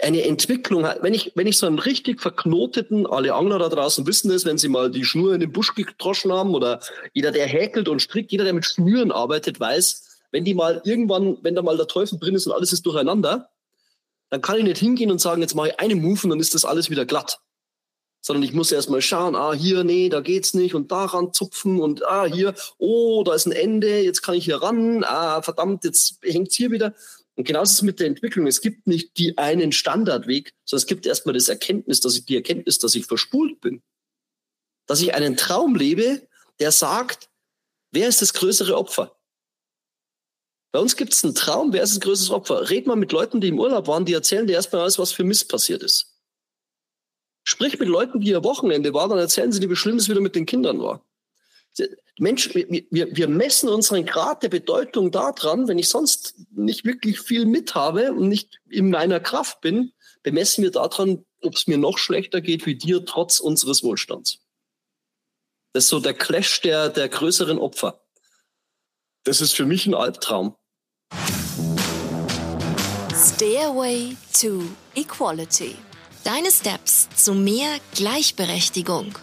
[0.00, 4.28] Eine Entwicklung, wenn ich, wenn ich so einen richtig verknoteten, alle Angler da draußen wissen
[4.28, 6.80] das, wenn sie mal die Schnur in den Busch gedroschen haben oder
[7.14, 11.38] jeder, der häkelt und strickt, jeder, der mit Schnüren arbeitet, weiß, wenn die mal irgendwann,
[11.42, 13.50] wenn da mal der Teufel drin ist und alles ist durcheinander,
[14.30, 16.54] dann kann ich nicht hingehen und sagen, jetzt mache ich einen Move und dann ist
[16.54, 17.40] das alles wieder glatt
[18.20, 22.04] sondern ich muss erstmal schauen, ah, hier, nee, da geht's nicht und daran zupfen und
[22.06, 26.18] ah, hier, oh, da ist ein Ende, jetzt kann ich hier ran, ah, verdammt, jetzt
[26.22, 26.94] hängt's hier wieder.
[27.36, 28.48] Und genauso ist es mit der Entwicklung.
[28.48, 32.34] Es gibt nicht die einen Standardweg, sondern es gibt erstmal das Erkenntnis, dass ich die
[32.34, 33.80] Erkenntnis, dass ich verspult bin.
[34.86, 36.26] Dass ich einen Traum lebe,
[36.58, 37.30] der sagt,
[37.92, 39.16] wer ist das größere Opfer?
[40.72, 42.68] Bei uns gibt es einen Traum, wer ist das größere Opfer?
[42.70, 45.24] Red mal mit Leuten, die im Urlaub waren, die erzählen dir erstmal alles, was für
[45.24, 46.17] Mist passiert ist.
[47.48, 50.20] Sprich mit Leuten, die ihr Wochenende war, dann erzählen sie dir, wie schlimm es wieder
[50.20, 51.02] mit den Kindern war.
[52.18, 57.46] Mensch, wir, wir messen unseren Grad der Bedeutung daran, wenn ich sonst nicht wirklich viel
[57.46, 61.96] mit habe und nicht in meiner Kraft bin, bemessen wir daran, ob es mir noch
[61.96, 64.40] schlechter geht wie dir, trotz unseres Wohlstands.
[65.72, 68.04] Das ist so der Clash der, der größeren Opfer.
[69.24, 70.54] Das ist für mich ein Albtraum.
[73.14, 75.76] Stairway to Equality.
[76.28, 79.14] Deine Steps zu mehr Gleichberechtigung.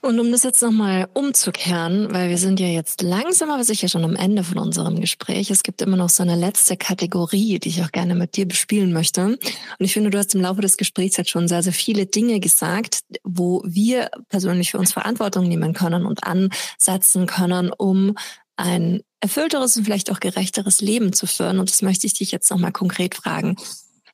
[0.00, 4.04] Und um das jetzt nochmal umzukehren, weil wir sind ja jetzt langsam aber sicher schon
[4.04, 5.50] am Ende von unserem Gespräch.
[5.50, 8.92] Es gibt immer noch so eine letzte Kategorie, die ich auch gerne mit dir bespielen
[8.92, 9.24] möchte.
[9.24, 9.40] Und
[9.80, 13.00] ich finde, du hast im Laufe des Gesprächs jetzt schon sehr, sehr viele Dinge gesagt,
[13.24, 18.14] wo wir persönlich für uns Verantwortung nehmen können und ansetzen können, um
[18.56, 21.58] ein erfüllteres und vielleicht auch gerechteres Leben zu führen.
[21.58, 23.56] Und das möchte ich dich jetzt nochmal konkret fragen.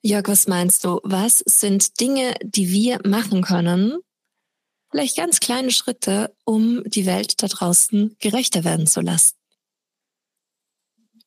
[0.02, 1.00] Jörg, was meinst du?
[1.02, 3.98] Was sind Dinge, die wir machen können,
[4.90, 9.34] vielleicht ganz kleine Schritte, um die Welt da draußen gerechter werden zu lassen?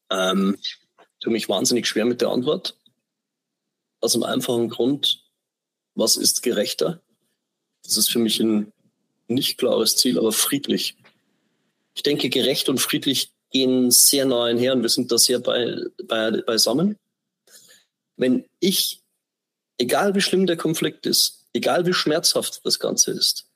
[0.09, 0.57] Ähm,
[1.19, 2.77] tue mich wahnsinnig schwer mit der Antwort.
[3.99, 5.25] Aus einem einfachen Grund,
[5.95, 7.01] was ist gerechter?
[7.83, 8.71] Das ist für mich ein
[9.27, 10.97] nicht klares Ziel, aber friedlich.
[11.93, 15.75] Ich denke, gerecht und friedlich gehen sehr nah einher und wir sind da sehr bei,
[16.05, 16.97] bei, beisammen.
[18.15, 19.01] Wenn ich,
[19.77, 23.51] egal wie schlimm der Konflikt ist, egal wie schmerzhaft das Ganze ist,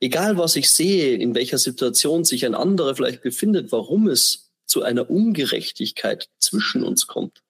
[0.00, 4.82] Egal was ich sehe, in welcher Situation sich ein anderer vielleicht befindet, warum es zu
[4.82, 7.42] einer Ungerechtigkeit zwischen uns kommt.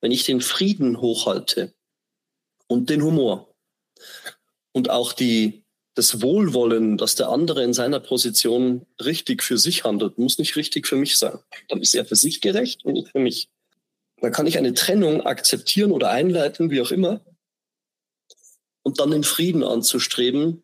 [0.00, 1.74] Wenn ich den Frieden hochhalte
[2.66, 3.54] und den Humor
[4.72, 5.61] und auch die,
[5.94, 10.86] das Wohlwollen, dass der andere in seiner Position richtig für sich handelt, muss nicht richtig
[10.86, 11.38] für mich sein.
[11.68, 13.48] Dann ist er für sich gerecht und nicht für mich.
[14.20, 17.20] Dann kann ich eine Trennung akzeptieren oder einleiten, wie auch immer,
[18.82, 20.62] und dann den Frieden anzustreben,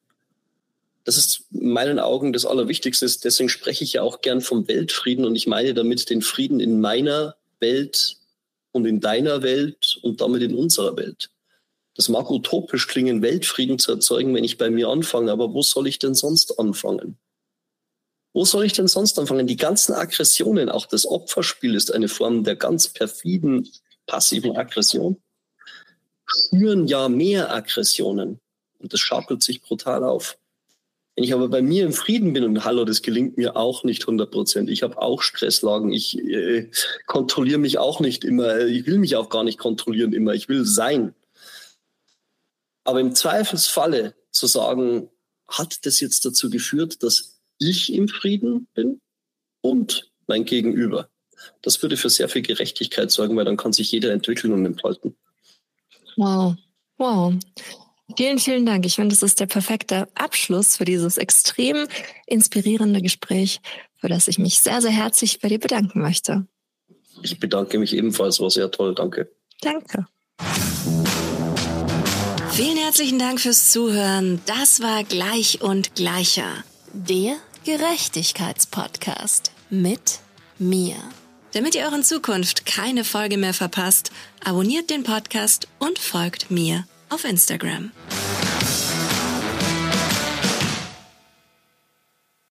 [1.09, 3.07] das ist in meinen Augen das Allerwichtigste.
[3.25, 6.83] Deswegen spreche ich ja auch gern vom Weltfrieden und ich meine damit den Frieden in
[6.83, 8.19] meiner Welt
[8.73, 11.31] und in deiner Welt und damit in unserer Welt.
[11.99, 15.89] Das mag utopisch klingen, Weltfrieden zu erzeugen, wenn ich bei mir anfange, aber wo soll
[15.89, 17.19] ich denn sonst anfangen?
[18.33, 19.49] Wo soll ich denn sonst anfangen?
[19.49, 23.69] Die ganzen Aggressionen, auch das Opferspiel ist eine Form der ganz perfiden,
[24.07, 25.21] passiven Aggression,
[26.25, 28.39] spüren ja mehr Aggressionen
[28.79, 30.39] und das schaukelt sich brutal auf.
[31.17, 34.03] Wenn ich aber bei mir im Frieden bin und hallo, das gelingt mir auch nicht
[34.03, 34.71] 100 Prozent.
[34.71, 35.93] Ich habe auch Stresslagen.
[35.93, 36.71] Ich äh,
[37.07, 38.67] kontrolliere mich auch nicht immer.
[38.67, 40.35] Ich will mich auch gar nicht kontrollieren immer.
[40.35, 41.17] Ich will sein.
[42.89, 45.11] Aber im Zweifelsfalle zu sagen,
[45.47, 49.03] hat das jetzt dazu geführt, dass ich im Frieden bin
[49.61, 51.11] und mein Gegenüber?
[51.61, 55.15] Das würde für sehr viel Gerechtigkeit sorgen, weil dann kann sich jeder entwickeln und entfalten.
[56.17, 56.57] Wow.
[56.97, 57.35] Wow.
[58.17, 58.87] Vielen, vielen Dank.
[58.87, 61.89] Ich finde, das ist der perfekte Abschluss für dieses extrem
[62.25, 63.61] inspirierende Gespräch,
[63.99, 66.47] für das ich mich sehr, sehr herzlich bei dir bedanken möchte.
[67.23, 68.95] Ich bedanke mich ebenfalls, war sehr toll.
[68.95, 69.31] Danke.
[69.61, 70.07] Danke.
[72.59, 74.41] Vielen herzlichen Dank fürs Zuhören.
[74.45, 80.19] Das war Gleich und Gleicher, der Gerechtigkeitspodcast mit
[80.59, 80.97] mir.
[81.53, 84.11] Damit ihr euren Zukunft keine Folge mehr verpasst,
[84.45, 87.93] abonniert den Podcast und folgt mir auf Instagram.